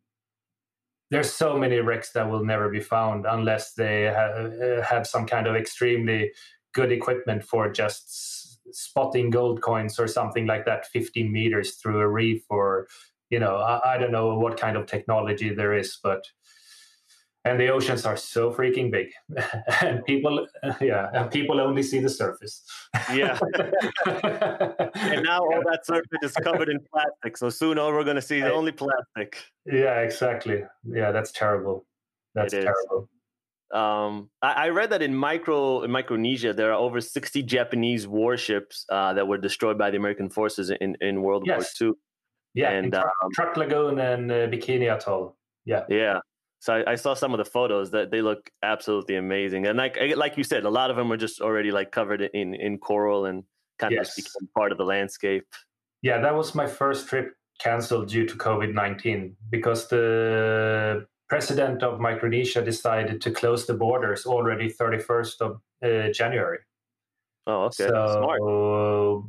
[1.10, 5.26] There's so many wrecks that will never be found unless they ha- uh, have some
[5.26, 6.32] kind of extremely
[6.74, 12.08] good equipment for just spotting gold coins or something like that, 15 meters through a
[12.08, 12.88] reef, or
[13.30, 16.24] you know, I, I don't know what kind of technology there is, but
[17.46, 19.08] and the oceans are so freaking big
[19.82, 20.48] and people
[20.82, 22.64] yeah and people only see the surface
[23.14, 23.38] Yeah.
[24.06, 27.38] And now all that surface is covered in plastic.
[27.38, 29.38] So soon all we're going to see is only plastic.
[29.66, 31.86] yeah exactly yeah that's terrible
[32.36, 33.10] that's terrible
[33.74, 38.86] Um, I, I read that in micro in Micronesia there are over 60 Japanese warships
[38.92, 41.80] uh, that were destroyed by the American forces in, in World Yes.
[41.80, 41.94] War II.
[42.54, 46.20] yeah And, um, Truk lagoon and uh, bikini atoll yeah Yeah.
[46.62, 49.98] So I, I saw some of the photos that they look absolutely amazing, and like
[50.16, 53.26] like you said, a lot of them were just already like covered in in coral
[53.26, 53.44] and
[53.80, 55.44] kind of just became part of the landscape.
[56.04, 62.62] yeah that was my first trip canceled due to covid-19 because the president of micronesia
[62.64, 65.52] decided to close the borders already 31st of
[65.84, 66.60] uh, january
[67.48, 68.40] Oh, okay, so smart.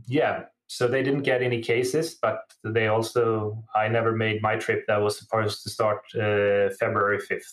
[0.06, 0.44] yeah
[0.76, 5.00] so they didn't get any cases but they also i never made my trip that
[5.06, 7.52] was supposed to start uh, february 5th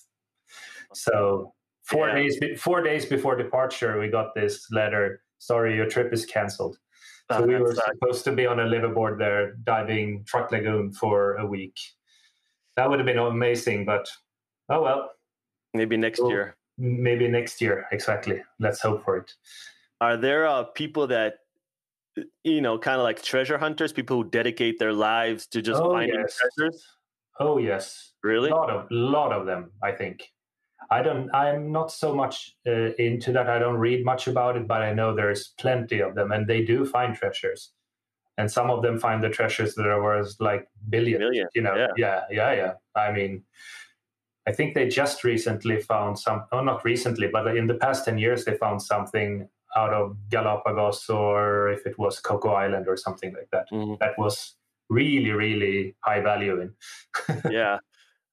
[0.94, 1.54] so
[1.84, 2.16] four Yeah.
[2.20, 6.76] days be- four days before departure we got this letter sorry your trip is canceled
[7.32, 7.88] so Oh, we were sucks.
[7.94, 9.44] supposed to be on a liveaboard there
[9.74, 11.78] diving Truk lagoon for a week
[12.76, 14.06] that would have been amazing but
[14.70, 15.02] oh well
[15.74, 16.56] Maybe next year.
[16.78, 19.30] maybe next year exactly let's hope for it
[20.02, 21.32] Are there uh, people that
[22.44, 25.92] you know, kind of like treasure hunters, people who dedicate their lives to just Oh,
[25.94, 26.38] finding yes.
[26.38, 26.86] treasures?
[27.40, 28.50] oh yes Really?
[28.50, 30.24] A lot of lot of them, I think.
[30.92, 31.30] I don't.
[31.34, 33.48] I'm not so much uh, into that.
[33.50, 36.66] I don't read much about it, but I know there's plenty of them, and they
[36.66, 37.72] do find treasures.
[38.38, 41.20] And some of them find the treasures that are worth like billions.
[41.20, 41.88] Million, You know, yeah.
[41.98, 42.74] yeah, yeah, yeah.
[42.96, 43.44] I mean,
[44.48, 46.44] I think they just recently found some.
[46.52, 51.10] Oh, not recently, but in the past ten years, they found something out of Galapagos,
[51.10, 53.68] or if it was Coco Island or something like that.
[53.72, 54.00] Mhm.
[54.00, 54.56] That was
[54.90, 56.74] really, really high value in.
[57.52, 57.80] yeah.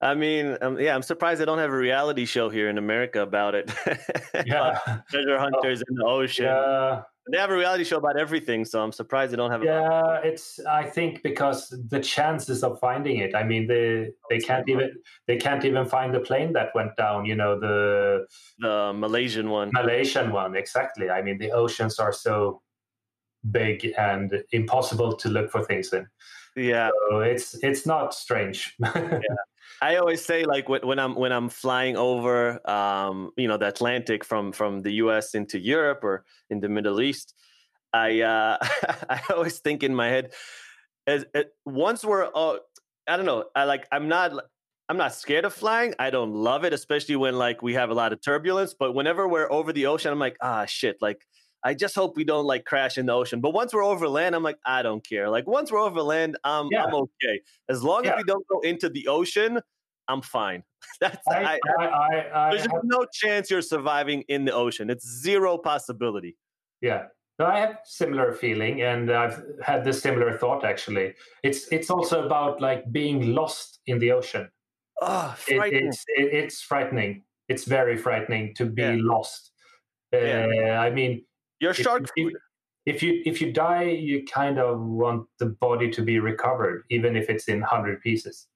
[0.01, 3.23] I mean, um, yeah, I'm surprised they don't have a reality show here in America
[3.23, 3.71] about it.
[4.47, 4.79] Yeah.
[5.11, 6.45] treasure hunters in the ocean.
[6.45, 9.63] Yeah, They have a reality show about everything, so I'm surprised they don't have.
[9.63, 10.21] A, yeah.
[10.23, 13.35] It's I think because the chances of finding it.
[13.35, 14.93] I mean, they they can't even
[15.27, 17.25] they can't even find the plane that went down.
[17.25, 18.27] You know, the
[18.59, 19.71] the Malaysian one.
[19.73, 20.55] Malaysian one.
[20.55, 21.09] Exactly.
[21.09, 22.61] I mean, the oceans are so
[23.51, 26.07] big and impossible to look for things in.
[26.57, 28.77] Yeah, So it's it's not strange.
[29.83, 34.25] I always say like when, I'm when I'm flying over, um, you know, the Atlantic
[34.25, 35.35] from from the U.S.
[35.35, 37.35] into Europe or in the Middle East,
[37.93, 38.57] I uh,
[39.11, 40.33] I always think in my head,
[41.07, 42.57] as, as once we're, uh,
[43.07, 44.33] I don't know, I like I'm not.
[44.89, 45.95] I'm not scared of flying.
[45.99, 48.73] I don't love it, especially when like we have a lot of turbulence.
[48.79, 50.99] But whenever we're over the ocean, I'm like, ah, shit.
[51.01, 51.27] Like,
[51.65, 53.41] I just hope we don't like crash in the ocean.
[53.41, 55.29] But once we're over land, I'm like, I don't care.
[55.29, 56.85] Like once we're over land, I'm Yeah.
[56.85, 57.41] I'm okay.
[57.69, 58.13] As long Yeah.
[58.13, 59.61] as we don't go into the ocean,
[60.09, 60.63] I'm fine.
[61.01, 64.91] That's I, I, I, there's no chance you're surviving in the ocean.
[64.91, 66.37] It's zero possibility.
[66.81, 67.07] Yeah.
[67.39, 71.15] No, I have similar feeling, and I've had this similar thought actually.
[71.43, 74.49] It's it's also about like being lost in the ocean.
[75.03, 77.25] Oh, It, it's it, it's frightening.
[77.49, 78.97] it's very frightening to be Yeah.
[79.01, 79.51] lost.
[80.15, 80.81] Uh, Yeah.
[80.81, 81.25] I mean,
[81.61, 82.35] You're if- shark if- food.
[82.87, 87.17] if you if you die, you kind of want the body to be recovered, even
[87.17, 88.47] if it's in hundred pieces.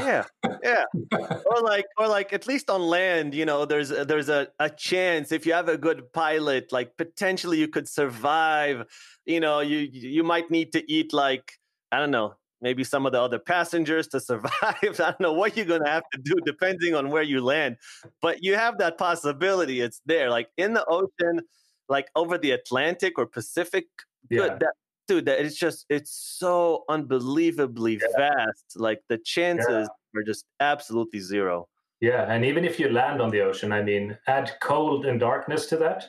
[0.00, 0.24] Yeah,
[0.64, 0.84] yeah.
[1.12, 5.30] or like, or like, at least on land, you know, there's there's a, a chance
[5.30, 8.86] if you have a good pilot, like potentially you could survive.
[9.24, 11.52] You know, you you might need to eat like
[11.92, 14.50] I don't know, maybe some of the other passengers to survive.
[14.82, 17.76] I don't know what you're gonna have to do depending on where you land,
[18.20, 19.80] but you have that possibility.
[19.80, 21.40] It's there, like in the ocean,
[21.88, 23.86] like over the Atlantic or Pacific.
[24.30, 24.38] Yeah.
[24.48, 24.72] Good, that,
[25.08, 28.64] dude, that it's just it's so unbelievably vast.
[28.76, 31.68] Like the chances are just absolutely zero.
[32.00, 35.66] Yeah, and even if you land on the ocean, I mean, add cold and darkness
[35.66, 36.04] to that,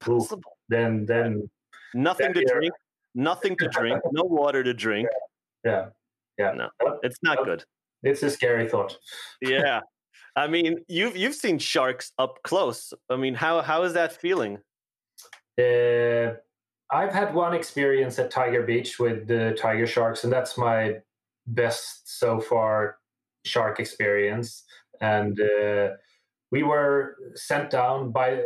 [0.00, 0.42] Possible.
[0.68, 1.50] then then
[1.94, 2.54] Nothing to Yeah.
[2.54, 2.74] drink.
[3.14, 4.00] Nothing to drink.
[4.12, 5.08] No water to drink.
[5.64, 5.86] yeah,
[6.38, 6.70] yeah, No.
[7.02, 7.64] It's not good.
[8.02, 8.96] it's a scary thought.
[9.40, 9.80] Yeah.
[10.36, 12.92] I mean, you've you've seen sharks up close.
[13.08, 14.58] I mean, how how is that feeling?
[15.58, 16.34] Uh,
[16.90, 20.98] I've had one experience at Tiger Beach with the tiger sharks, and that's my
[21.46, 22.98] best so far
[23.44, 24.64] shark experience.
[25.00, 25.90] And uh,
[26.50, 28.42] we were sent down by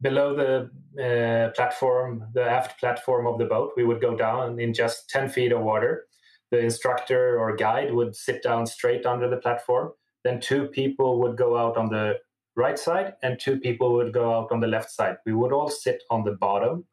[0.00, 0.70] below the
[1.02, 3.72] uh, platform, the aft platform of the boat.
[3.76, 6.06] We would go down in just 10 feet of water.
[6.50, 9.92] The instructor or guide would sit down straight under the platform.
[10.24, 12.18] Then two people would go out on the
[12.56, 15.16] right side and two people would go out on the left side.
[15.26, 16.84] We would all sit on the bottom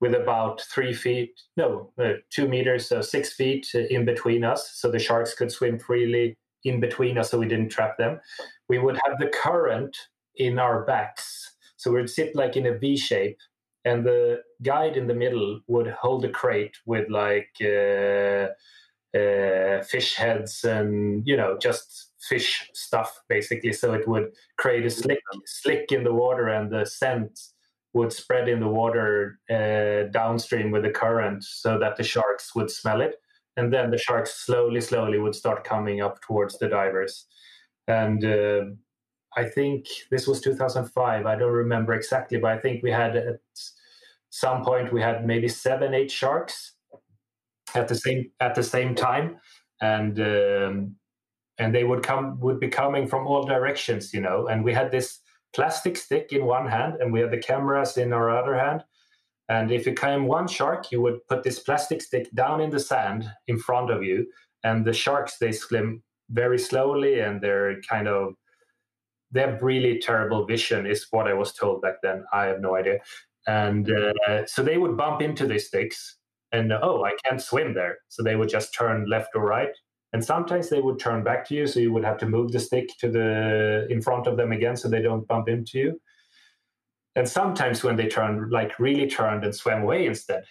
[0.00, 4.90] with about three feet, no, uh, two meters, so six feet in between us, so
[4.90, 8.20] the sharks could swim freely in between us so we didn't trap them.
[8.68, 9.96] We would have the current
[10.36, 11.54] in our backs.
[11.76, 13.38] So we'd sit like in a V shape,
[13.84, 18.48] and the guide in the middle would hold a crate with like uh,
[19.16, 23.72] uh, fish heads and, you know, just fish stuff basically.
[23.72, 27.38] So it would create a slick, slick in the water, and the scent
[27.94, 32.70] would spread in the water uh, downstream with the current so that the sharks would
[32.70, 33.16] smell it.
[33.56, 37.26] And then the sharks slowly, slowly would start coming up towards the divers.
[37.86, 38.62] And uh,
[39.36, 41.26] I think this was 2005.
[41.26, 43.40] I don't remember exactly, but I think we had at
[44.30, 46.72] some point we had maybe seven, eight sharks
[47.74, 49.36] at the same at the same time,
[49.80, 50.96] and um,
[51.62, 54.48] and they would come would be coming from all directions, you know.
[54.48, 55.20] And we had this
[55.54, 58.82] plastic stick in one hand, and we had the cameras in our other hand.
[59.48, 62.80] And if it came one shark, you would put this plastic stick down in the
[62.80, 64.26] sand in front of you,
[64.64, 68.34] and the sharks they swim very slowly, and they're kind of
[69.30, 72.24] they have really terrible vision, is what I was told back then.
[72.32, 72.98] I have no idea.
[73.46, 76.18] And uh, so they would bump into these sticks,
[76.50, 77.98] and oh, I can't swim there.
[78.08, 79.74] So they would just turn left or right.
[80.12, 82.60] And sometimes they would turn back to you, so you would have to move the
[82.60, 86.00] stick to the in front of them again, so they don't bump into you.
[87.16, 90.44] And sometimes when they turned like really turned and swam away instead,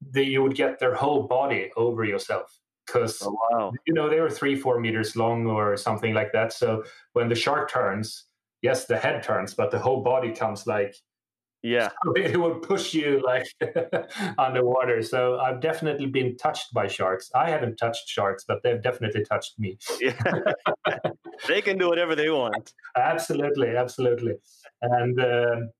[0.00, 3.72] they, you would get their whole body over yourself because Oh wow.
[3.86, 7.34] you know they were three four meters long or something like that so when the
[7.34, 8.26] shark turns
[8.62, 10.94] yes the head turns but the whole body comes like
[11.62, 11.90] Yeah.
[12.16, 13.46] it would push you like
[14.38, 19.24] underwater so i've definitely been touched by sharks i haven't touched sharks but they've definitely
[19.24, 20.20] touched me Yeah.
[21.48, 22.72] they can do whatever they want.
[22.96, 24.34] absolutely absolutely
[24.82, 25.70] and um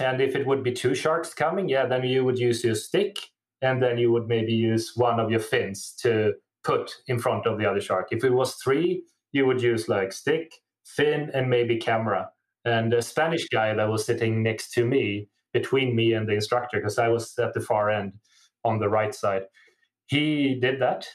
[0.00, 3.16] and if it would be two sharks coming yeah then you would use your stick
[3.62, 6.32] and then you would maybe use one of your fins to
[6.64, 10.12] put in front of the other shark if it was three you would use like
[10.12, 10.54] stick
[10.84, 12.28] fin and maybe camera
[12.64, 16.78] and a spanish guy that was sitting next to me between me and the instructor
[16.78, 18.12] because i was at the far end
[18.64, 19.42] on the right side
[20.06, 21.06] he did that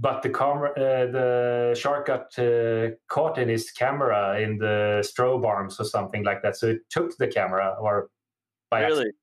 [0.00, 5.44] but the camera, uh, the shark got uh, caught in his camera in the strobe
[5.44, 6.56] arms or something like that.
[6.56, 8.08] So it took the camera, or
[8.70, 8.92] by Really?
[8.92, 9.14] accident.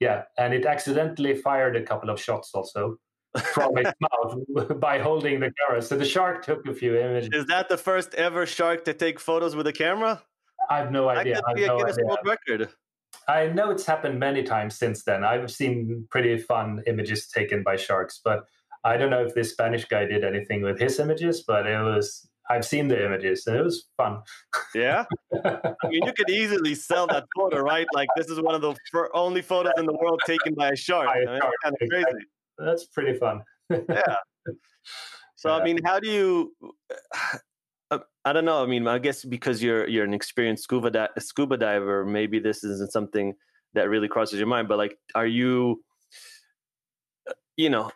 [0.00, 2.96] yeah, and it accidentally fired a couple of shots also
[3.52, 5.82] from its mouth by holding the camera.
[5.82, 7.28] So the shark took a few images.
[7.32, 10.22] Is that the first ever shark to take photos with a camera?
[10.70, 11.36] I have no That idea.
[11.36, 12.06] could I, be a no Guinness idea.
[12.06, 12.68] World Record.
[13.28, 15.22] I know it's happened many times since then.
[15.24, 18.44] I've seen pretty fun images taken by sharks, but
[18.84, 22.28] I don't know if this Spanish guy did anything with his images, but it was.
[22.50, 24.18] I've seen the images and it was fun.
[24.74, 25.04] Yeah.
[25.32, 27.86] I mean, you could easily sell that photo, right?
[27.94, 30.76] Like this is one of the fir- only photos in the world taken by a
[30.76, 31.08] shark.
[31.08, 32.26] I mean, shark, kind of crazy.
[32.58, 33.42] That's pretty fun.
[33.70, 34.16] Yeah.
[35.36, 36.54] So I mean, how do you?
[37.92, 38.62] Uh, I don't know.
[38.62, 42.64] I mean, I guess because you're you're an experienced scuba di- scuba diver, maybe this
[42.64, 43.34] isn't something
[43.74, 44.68] that really crosses your mind.
[44.68, 45.82] But like, are you?
[47.28, 47.90] uh, You know,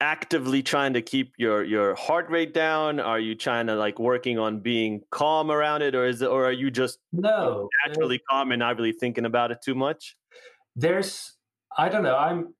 [0.00, 3.00] actively trying to keep your your heart rate down?
[3.00, 6.46] Are you trying to like working on being calm around it, or is it, or
[6.46, 10.16] are you just no naturally calm and not really thinking about it too much?
[10.76, 11.36] There's,
[11.76, 12.16] I don't know.
[12.16, 12.54] I'm,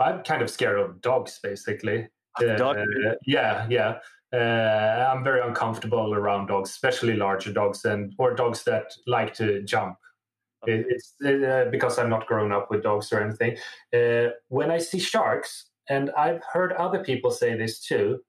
[0.00, 2.08] I'm kind of scared of dogs, basically.
[2.40, 3.98] Uh, yeah, yeah.
[4.36, 9.62] Uh, I'm very uncomfortable around dogs, especially larger dogs and or dogs that like to
[9.62, 9.96] jump.
[10.62, 10.84] Okay.
[10.88, 13.56] it's uh, because I'm not grown up with dogs or anything.
[13.94, 18.20] Uh, when I see sharks, and I've heard other people say this too,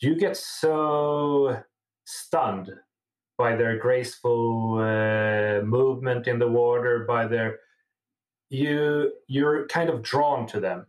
[0.00, 1.62] you get so
[2.04, 2.70] stunned
[3.36, 7.58] by their graceful uh, movement in the water, by their
[8.50, 10.86] you you're kind of drawn to them.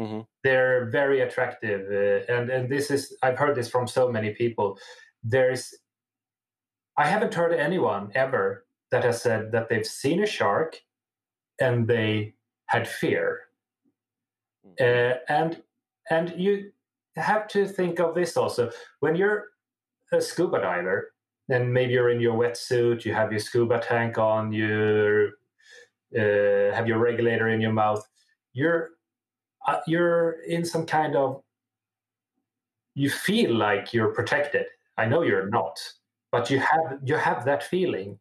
[0.00, 0.20] Mm-hmm.
[0.44, 4.78] They're very attractive, uh, and and this is I've heard this from so many people.
[5.22, 5.74] There's
[6.96, 10.80] I haven't heard anyone ever that has said that they've seen a shark
[11.60, 12.34] and they
[12.66, 13.40] had fear
[14.80, 15.62] uh, and
[16.10, 16.70] and you
[17.16, 18.70] have to think of this also
[19.00, 19.48] when you're
[20.12, 21.12] a scuba diver
[21.48, 25.30] and maybe you're in your wetsuit you have your scuba tank on you
[26.16, 28.06] uh, have your regulator in your mouth
[28.52, 28.90] you're
[29.70, 31.42] Uh, you're in some kind of
[32.94, 34.66] you feel like you're protected
[34.98, 35.76] i know you're not
[36.32, 38.18] but you have you have that feeling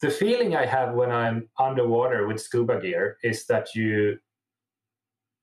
[0.00, 4.18] the feeling i have when i'm underwater with scuba gear is that you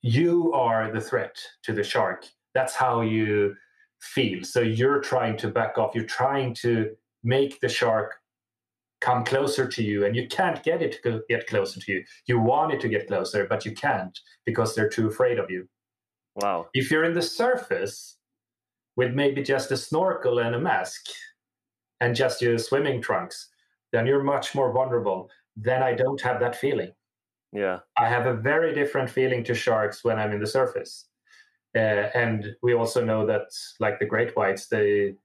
[0.01, 2.25] you are the threat to the shark.
[2.53, 3.55] That's how you
[3.99, 4.43] feel.
[4.43, 5.93] So you're trying to back off.
[5.93, 8.15] You're trying to make the shark
[9.01, 12.03] come closer to you, and you can't get it to get closer to you.
[12.27, 15.67] You want it to get closer, but you can't because they're too afraid of you.
[16.35, 16.67] Wow.
[16.73, 18.17] If you're in the surface
[18.95, 21.07] with maybe just a snorkel and a mask
[21.99, 23.49] and just your swimming trunks,
[23.91, 25.29] then you're much more vulnerable.
[25.57, 26.93] Then I don't have that feeling.
[27.51, 27.79] Yeah.
[27.97, 31.07] I have a very different feeling to sharks when I'm in the surface.
[31.75, 33.47] Uh, and we also know that,
[33.79, 35.15] like the great whites, they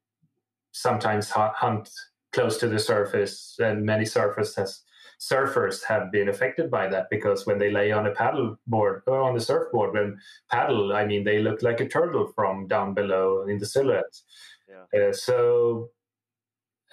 [0.72, 1.90] sometimes hunt
[2.32, 4.82] close to the surface, and many surface has,
[5.20, 9.20] surfers have been affected by that because when they lay on a paddle board or
[9.20, 10.18] on the surfboard, when
[10.50, 14.20] paddle, I mean, they look like a turtle from down below in the silhouette.
[14.68, 15.08] Yeah.
[15.08, 15.90] Uh, so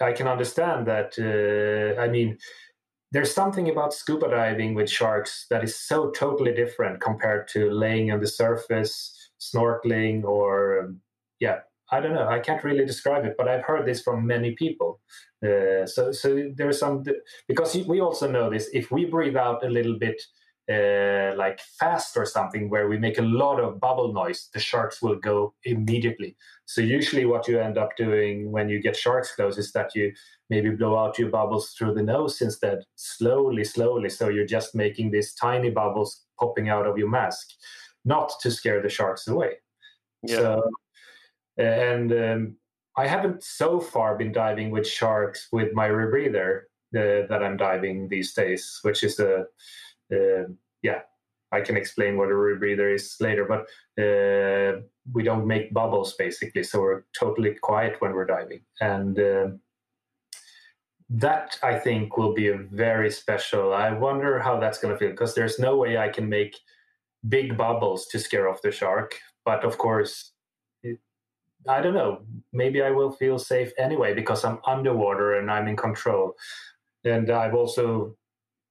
[0.00, 1.14] I can understand that.
[1.18, 2.38] Uh, I mean,
[3.12, 8.10] there's something about scuba diving with sharks that is so totally different compared to laying
[8.10, 11.00] on the surface, snorkeling, or um,
[11.38, 11.60] yeah,
[11.90, 12.28] I don't know.
[12.28, 15.00] I can't really describe it, but I've heard this from many people.
[15.44, 17.04] Uh, so, so there's some
[17.46, 18.68] because we also know this.
[18.72, 20.20] If we breathe out a little bit
[20.70, 25.02] uh, like fast or something where we make a lot of bubble noise, the sharks
[25.02, 26.36] will go immediately.
[26.64, 30.12] So usually, what you end up doing when you get sharks close is that you
[30.48, 34.08] maybe blow out your bubbles through the nose instead, slowly, slowly.
[34.08, 37.46] So you're just making these tiny bubbles popping out of your mask,
[38.04, 39.56] not to scare the sharks away.
[40.22, 40.36] Yeah.
[40.36, 40.70] So,
[41.56, 42.56] and um,
[42.96, 46.62] I haven't so far been diving with sharks with my rebreather
[46.96, 49.46] uh, that I'm diving these days, which is a
[50.12, 50.44] uh,
[50.82, 51.00] yeah,
[51.50, 53.62] I can explain what a rebreather is later, but
[54.02, 54.80] uh,
[55.12, 59.48] we don't make bubbles basically, so we're totally quiet when we're diving, and uh,
[61.10, 63.72] that I think will be a very special.
[63.72, 66.56] I wonder how that's going to feel because there's no way I can make
[67.28, 70.33] big bubbles to scare off the shark, but of course.
[71.68, 72.22] I don't know.
[72.52, 76.34] Maybe I will feel safe anyway because I'm underwater and I'm in control.
[77.04, 78.16] And I've also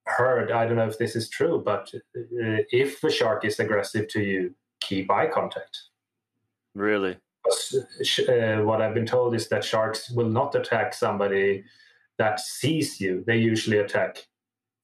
[0.06, 4.08] heard, I don't know if this is true, but uh, if a shark is aggressive
[4.10, 5.78] to you, keep eye contact.
[6.76, 7.18] Really?
[7.48, 11.64] Uh, what I've been told is that sharks will not attack somebody
[12.18, 13.24] that sees you.
[13.26, 14.26] They usually attack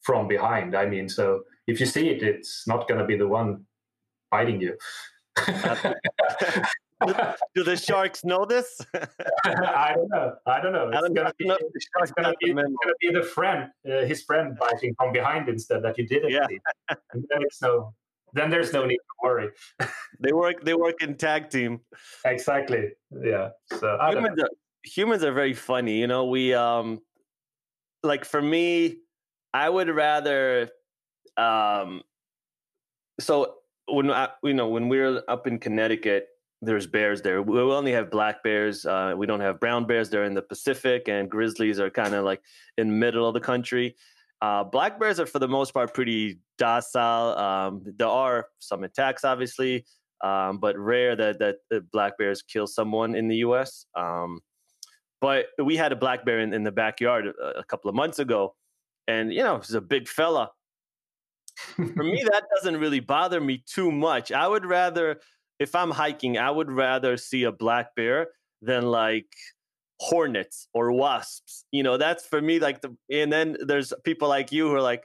[0.02, 0.76] from behind.
[0.76, 3.66] I mean, so if you see it, it's not going to be the one
[4.32, 4.78] biting you.
[7.56, 8.80] do the sharks know this?
[9.46, 10.36] I don't know.
[10.46, 10.90] I don't know.
[10.92, 12.70] It's gonna be, it's gonna be, gonna
[13.00, 16.48] be the friend, uh, his friend biting from behind instead that you didn't yeah.
[16.48, 16.60] see.
[16.90, 17.94] And then it's no.
[18.34, 19.50] Then there's no need to worry.
[20.20, 20.64] they work.
[20.64, 21.80] They work in tag team.
[22.26, 22.90] Exactly.
[23.24, 23.50] Yeah.
[23.80, 24.50] So humans are,
[24.84, 25.98] humans are very funny.
[26.00, 27.00] You know, we um,
[28.04, 28.98] like for me,
[29.52, 30.70] I would rather
[31.38, 32.04] um,
[33.20, 33.56] so
[33.88, 36.28] when I, you know when we were up in Connecticut
[36.62, 37.42] there's bears there.
[37.42, 38.86] We only have black bears.
[38.86, 40.10] Uh, we don't have brown bears.
[40.10, 42.42] They're in the Pacific, and grizzlies are kind of like
[42.78, 43.96] in the middle of the country.
[44.42, 47.38] Uh, black bears are, for the most part, pretty docile.
[47.38, 49.86] Um, there are some attacks, obviously,
[50.22, 53.86] um, but rare that, that black bears kill someone in the U.S.
[53.96, 54.42] Um,
[55.22, 58.20] but we had a black bear in, in the backyard a, a, couple of months
[58.20, 58.56] ago,
[59.08, 60.52] and you know, he's a big fella.
[61.76, 64.32] for me, that doesn't really bother me too much.
[64.32, 65.20] I would rather
[65.60, 68.28] if I'm hiking, I would rather see a black bear
[68.62, 69.28] than like
[70.00, 71.66] hornets or wasps.
[71.72, 74.82] You know, that's for me like the and then there's people like you who are
[74.82, 75.04] like,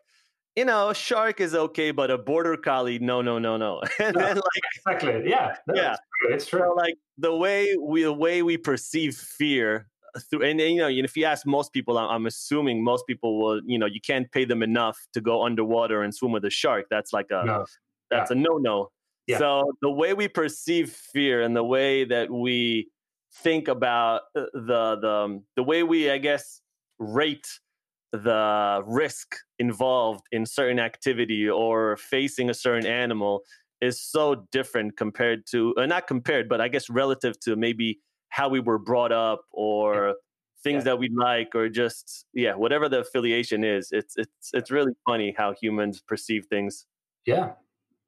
[0.56, 3.82] you know, a shark is okay, but a border collie, no, no, no, no.
[3.98, 5.97] and then like exactly, yeah, no, yeah,
[6.31, 6.60] it's true.
[6.60, 6.68] True.
[6.70, 10.81] so like the way we the way we perceive fear uh, through and, and, you
[10.81, 14.01] know if you ask most people I'm, I'm assuming most people will you know you
[14.01, 17.44] can't pay them enough to go underwater and swim with a shark that's like a
[17.44, 17.66] no.
[18.10, 18.90] that's a no no
[19.26, 19.38] Yeah.
[19.38, 22.90] so the way we perceive fear and the way that we
[23.42, 26.60] think about uh, the the um, the way we i guess
[26.98, 27.48] rate
[28.12, 33.42] the risk involved in certain activity or facing a certain animal
[33.80, 37.98] is so different compared to uh, not compared but i guess relative to maybe
[38.28, 40.14] how we were brought up or
[40.62, 40.84] things Yeah.
[40.92, 45.34] that we like or just yeah whatever the affiliation is it's it's it's really funny
[45.36, 46.86] how humans perceive things
[47.26, 47.52] Yeah,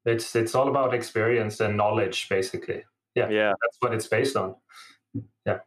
[0.07, 2.83] it's it's all about experience and knowledge, basically.
[3.15, 3.29] Yeah.
[3.29, 4.55] yeah That's what it's based on.
[5.45, 5.59] yeah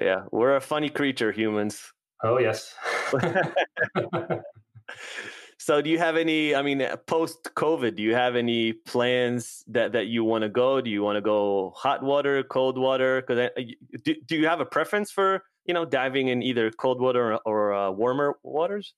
[0.00, 1.92] yeah we're a funny creature humans
[2.22, 2.74] Oh yes.
[5.58, 9.92] so do you have any i mean post covid do you have any plans that
[9.92, 13.50] that you want to go do you want to go hot water cold water because
[14.04, 17.40] do, do you have a preference for you know diving in either cold water or,
[17.44, 18.94] or uh, warmer waters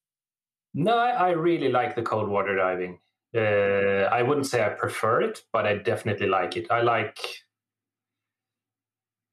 [0.78, 2.98] no, I, I really like the cold water diving.
[3.36, 6.66] Uh, I wouldn't say I prefer it, but I definitely like it.
[6.70, 7.18] I like.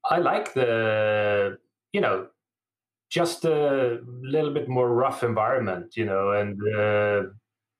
[0.05, 1.57] I like the
[1.93, 2.27] you know
[3.09, 7.29] just a little bit more rough environment, you know, and uh,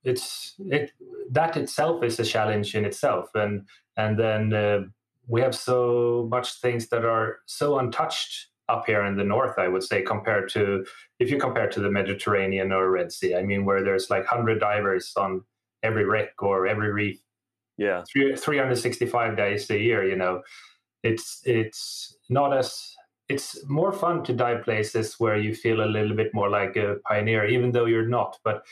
[0.04, 0.92] it's it
[1.30, 4.80] that itself is a challenge in itself, and and then uh,
[5.26, 9.58] we have so much things that are so untouched up here in the north.
[9.58, 10.86] I would say compared to
[11.18, 13.34] if you compare to the Mediterranean or Red Sea.
[13.34, 15.42] I mean, where there's like hundred divers on
[15.84, 17.20] every wreck or every reef,
[17.78, 20.08] yeah three, 365 days a year.
[20.08, 20.42] You know,
[21.02, 22.94] it's it's not as
[23.28, 26.96] it's more fun to dive places where you feel a little bit more like a
[27.08, 28.64] pioneer, even though you're not, but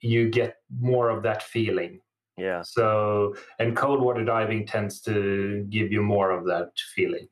[0.00, 2.00] you get more of that feeling.
[2.36, 7.28] yeah So, and cold water diving tends to give you more of that feeling.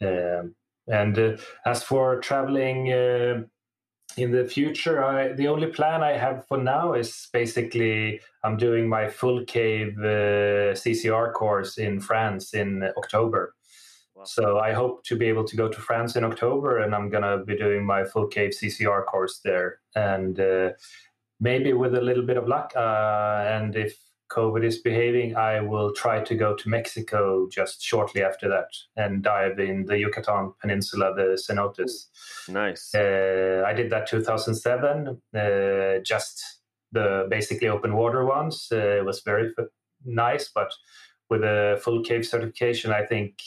[0.00, 0.54] Um,
[0.86, 1.36] and uh,
[1.66, 3.42] as for traveling uh,
[4.16, 8.88] in the future, I, the only plan I have for now is basically I'm doing
[8.88, 13.54] my full cave uh, CCR course in France in October.
[14.14, 14.24] Wow.
[14.24, 17.44] So I hope to be able to go to France in October, and I'm gonna
[17.44, 20.70] be doing my full cave CCR course there, and uh,
[21.40, 23.98] maybe with a little bit of luck, uh, and if
[24.30, 29.22] COVID is behaving, I will try to go to Mexico just shortly after that and
[29.22, 32.06] dive in the Yucatan Peninsula, the cenotes.
[32.48, 36.60] nice Uh, I did that 2007, uh, just
[36.92, 38.68] the basically open water ones.
[38.72, 39.66] Uh, it was very f-
[40.04, 40.72] nice, but
[41.30, 43.38] with a full cave certification, I think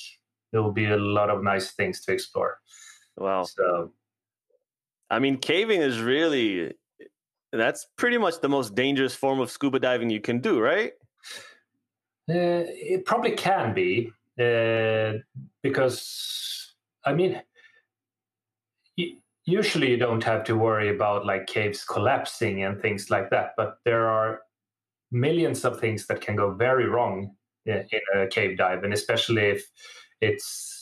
[0.52, 2.60] there will be a lot of nice things to explore.
[3.18, 3.92] wow So
[5.10, 6.74] i mean caving is really
[7.52, 10.94] that's pretty much the most dangerous form of scuba diving you can do right?
[12.30, 15.14] Uh, it probably can be uh,
[15.64, 16.74] because
[17.06, 17.42] I mean,
[19.48, 23.78] usually you don't have to worry about like caves collapsing and things like that, but
[23.86, 24.42] there are
[25.10, 27.34] millions of things that can go very wrong
[27.66, 29.66] in, in a cave dive, and especially if
[30.20, 30.77] it's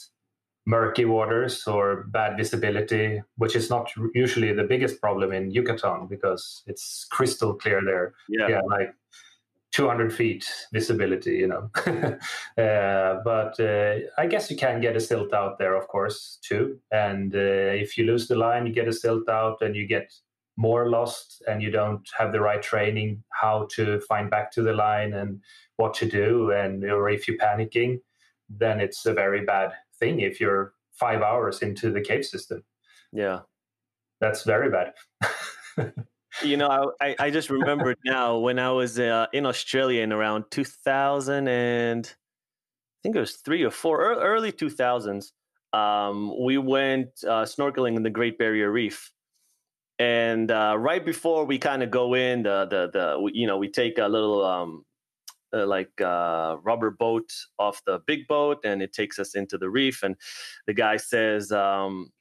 [0.66, 6.64] murky waters or bad visibility, which is not usually the biggest problem in Yucatan because
[6.66, 8.96] it's crystal clear there yeah yeah, like
[9.76, 11.70] 200 feet visibility, you know.
[12.58, 16.80] uh, but uh, I guess you can get a silt out there, of course, too.
[16.92, 20.14] And uh, if you lose the line, you get a silt out and you get
[20.56, 24.72] more lost and you don't have the right training how to find back to the
[24.72, 25.42] line and
[25.76, 26.52] what to do.
[26.52, 28.00] And or if you're panicking,
[28.50, 32.64] then it's a very bad thing if you're five hours into the cave system.
[33.12, 33.40] yeah
[34.22, 34.94] That's very bad.
[36.44, 40.46] You know, I, I- just remembered now when I was uh, in Australia in around
[40.52, 45.32] 2000 and I think it was three or four, early 2000s.
[45.74, 49.12] Um, we went uh, snorkeling in the Great Barrier Reef.
[50.00, 53.70] And uh, right before we kind of go in, the, the, the, you know, we
[53.70, 54.84] take a little um,
[55.56, 59.70] uh, like uh, rubber boat off the big boat and it takes us into the
[59.70, 60.04] reef.
[60.04, 60.16] And
[60.68, 62.12] the guy says, um,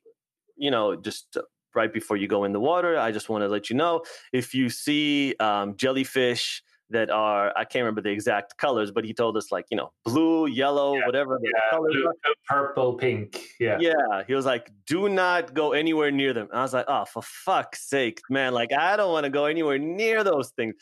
[0.56, 1.36] you know, just
[1.74, 4.02] right before you go in the water, I just want to let you know
[4.32, 9.14] if you see um, jellyfish that are I can't remember the exact colors, but he
[9.14, 12.12] told us like you know blue, yellow, Yeah, whatever Yeah, colors blue,
[12.46, 13.40] purple, pink.
[13.58, 13.78] Yeah.
[13.80, 17.04] Yeah, he was like, "Do not go anywhere near them." And I was like, "Oh,
[17.06, 18.52] for fuck's sake, man!
[18.52, 20.74] Like, I don't want to go anywhere near those things."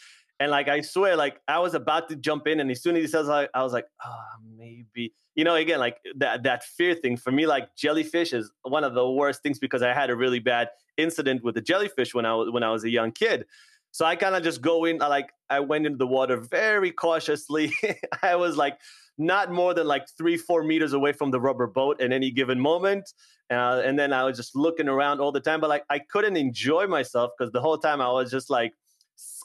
[0.43, 3.03] And like I swear, like I was about to jump in, and as soon as
[3.03, 4.23] he says, I was like, oh,
[4.59, 5.15] maybe.
[5.37, 8.95] You know, again, like that that fear thing for me, like jellyfish is one of
[8.95, 12.35] the worst things because I had a really bad incident with the jellyfish when I
[12.35, 13.47] was when I was a young kid.
[13.93, 16.91] So I kind of just go in, I like I went into the water very
[16.91, 17.73] cautiously.
[18.23, 18.81] I was like
[19.19, 22.59] not more than like three, four meters away from the rubber boat at any given
[22.59, 23.13] moment.
[23.49, 26.37] Uh, and then I was just looking around all the time, but like I couldn't
[26.37, 28.73] enjoy myself because the whole time I was just like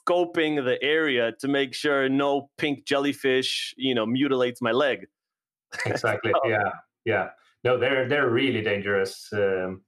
[0.07, 5.07] scoping the area to make sure no pink jellyfish, you know, mutilates my leg.
[5.85, 6.31] Exactly.
[6.31, 6.71] so, yeah.
[7.05, 7.29] Yeah.
[7.63, 9.27] No, they're they're really dangerous.
[9.33, 9.81] Um,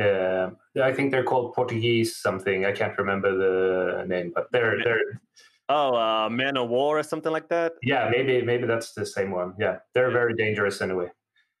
[0.00, 0.50] uh,
[0.80, 2.64] I think they're called Portuguese something.
[2.64, 5.20] I can't remember the name, but they're they're.
[5.68, 7.72] Oh, uh, Man of War or something like that.
[7.82, 9.54] Yeah, maybe maybe that's the same one.
[9.58, 11.08] Yeah, they're very dangerous anyway.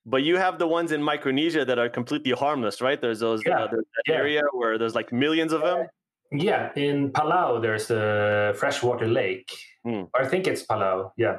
[0.06, 3.00] But you have the ones in Micronesia that are completely harmless, right?
[3.00, 4.14] There's those yeah, uh, there's that yeah.
[4.14, 5.86] area where there's like millions of them.
[6.32, 9.50] Yeah, in Palau there's a freshwater lake.
[9.84, 10.02] Hmm.
[10.14, 11.12] I think it's Palau.
[11.16, 11.38] Yeah.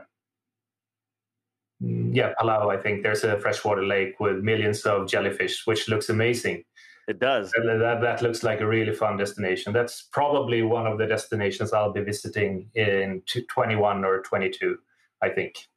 [1.81, 2.76] Mm, yeah, Palau.
[2.76, 6.63] I think there's a freshwater lake with millions of jellyfish, which looks amazing.
[7.07, 7.51] It does.
[7.51, 9.73] That, that looks like a really fun destination.
[9.73, 14.77] That's probably one of the destinations I'll be visiting in 21 or 22,
[15.22, 15.68] I think.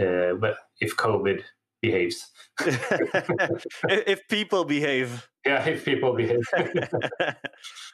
[0.00, 1.42] Uh, but if COVID
[1.82, 2.30] behaves.
[2.60, 5.28] if people behave.
[5.44, 6.40] Yeah, if people behave.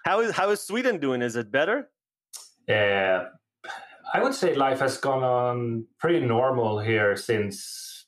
[0.04, 1.22] how is how is Sweden doing?
[1.22, 1.88] Is it better?
[2.68, 3.24] Uh,
[4.12, 8.06] I would say life has gone on pretty normal here since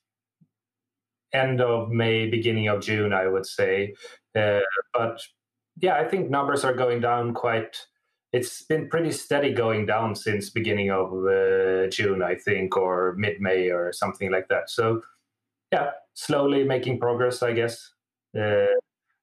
[1.33, 3.12] end of May, beginning of June.
[3.12, 3.95] I would say,
[4.37, 4.61] uh,
[4.93, 5.23] but
[5.81, 7.87] yeah, I think numbers are going down quite.
[8.33, 13.41] It's been pretty steady going down since beginning of uh, June, I think, or mid
[13.41, 14.71] May or something like that.
[14.71, 15.01] So
[15.73, 17.93] yeah, slowly making progress, I guess.
[18.39, 18.67] Uh,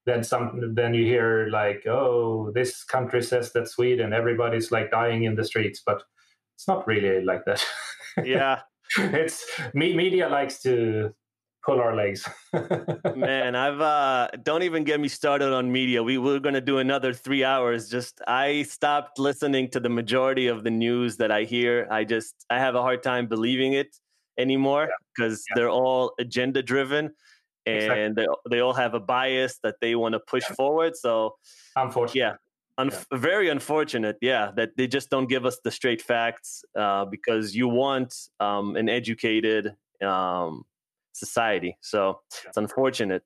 [0.08, 5.26] then some, then you hear like, oh, this country says that Sweden, everybody's like dying
[5.26, 6.02] in the streets, but
[6.56, 7.64] it's not really like that.
[8.24, 8.62] Yeah,
[8.98, 9.96] it's me.
[9.96, 11.14] Media likes to
[11.64, 12.28] pull our legs.
[13.16, 16.02] Man, I've uh, don't even get me started on media.
[16.02, 17.90] We were going to do another three hours.
[17.90, 21.88] Just I stopped listening to the majority of the news that I hear.
[21.92, 23.96] I just I have a hard time believing it
[24.40, 25.52] anymore because yeah.
[25.52, 25.62] yeah.
[25.62, 27.12] they're all agenda driven
[27.68, 28.26] and exactly.
[28.50, 30.56] they, they all have a bias that they want to push yeah.
[30.56, 30.96] forward.
[30.96, 31.36] So,
[31.76, 32.36] unfortunately, yeah.
[32.80, 33.18] Un- yeah.
[33.18, 37.68] Very unfortunate, yeah, that they just don't give us the straight facts uh, because you
[37.68, 40.64] want um, an educated um,
[41.14, 41.78] society.
[41.82, 43.24] So it's unfortunate,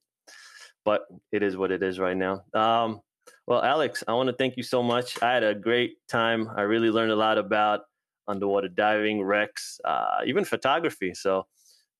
[0.85, 1.01] but
[1.31, 2.43] it is what it is right now.
[2.53, 3.01] Um,
[3.45, 5.21] well, Alex, I want to thank you so much.
[5.21, 6.49] I had a great time.
[6.55, 7.81] I really learned a lot about
[8.27, 11.13] underwater diving, wrecks, uh, even photography.
[11.13, 11.47] So,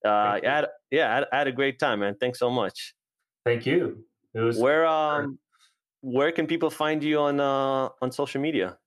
[0.06, 2.15] uh, I had, yeah, I had, I had, a great time, man.
[2.19, 2.94] Thanks so much.
[3.45, 4.06] Thank you.
[4.34, 5.40] Where um
[6.02, 8.78] where can people find you on uh, on social media?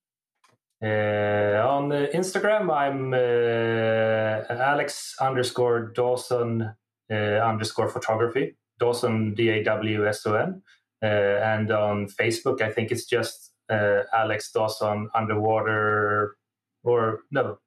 [0.83, 6.75] Uh, on Instagram, I'm uh, Alex underscore Dawson
[7.11, 8.57] uh, underscore photography.
[8.79, 10.63] Dawson D A W S O N.
[11.03, 16.37] Uh, and on Facebook, I think it's just uh, Alex Dawson underwater
[16.83, 17.59] or no,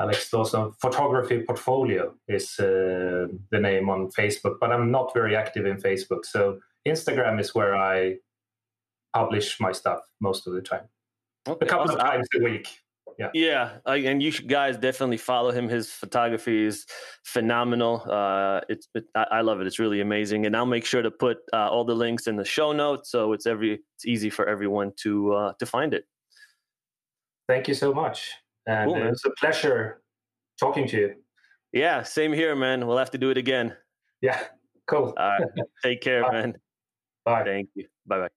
[0.00, 5.66] Alex Dawson Photography Portfolio is uh, the name on Facebook, but I'm not very active
[5.66, 6.24] in Facebook.
[6.24, 6.58] So
[6.88, 8.16] Instagram is where I
[9.12, 10.88] publish my stuff most of the time.
[11.46, 12.00] Okay, a couple awesome.
[12.00, 12.68] of times a week.
[13.18, 13.28] Yeah.
[13.34, 13.70] Yeah.
[13.84, 15.68] And you guys definitely follow him.
[15.68, 16.86] His photography is
[17.24, 18.02] phenomenal.
[18.08, 19.66] Uh, it's, it, I, I, love it.
[19.66, 20.46] It's really amazing.
[20.46, 23.10] And I'll make sure to put uh, all the links in the show notes.
[23.10, 26.04] So it's every, it's easy for everyone to, uh, to find it.
[27.46, 28.30] Thank you so much.
[28.70, 30.00] And cool, it's a pleasure
[30.60, 31.14] talking to you.
[31.72, 32.86] Yeah, same here, man.
[32.86, 33.74] We'll have to do it again.
[34.20, 34.40] Yeah,
[34.86, 35.12] cool.
[35.18, 35.42] All right.
[35.82, 36.32] Take care, Bye.
[36.32, 36.54] man.
[37.24, 37.42] Bye.
[37.42, 37.88] Thank you.
[38.06, 38.28] Bye bye.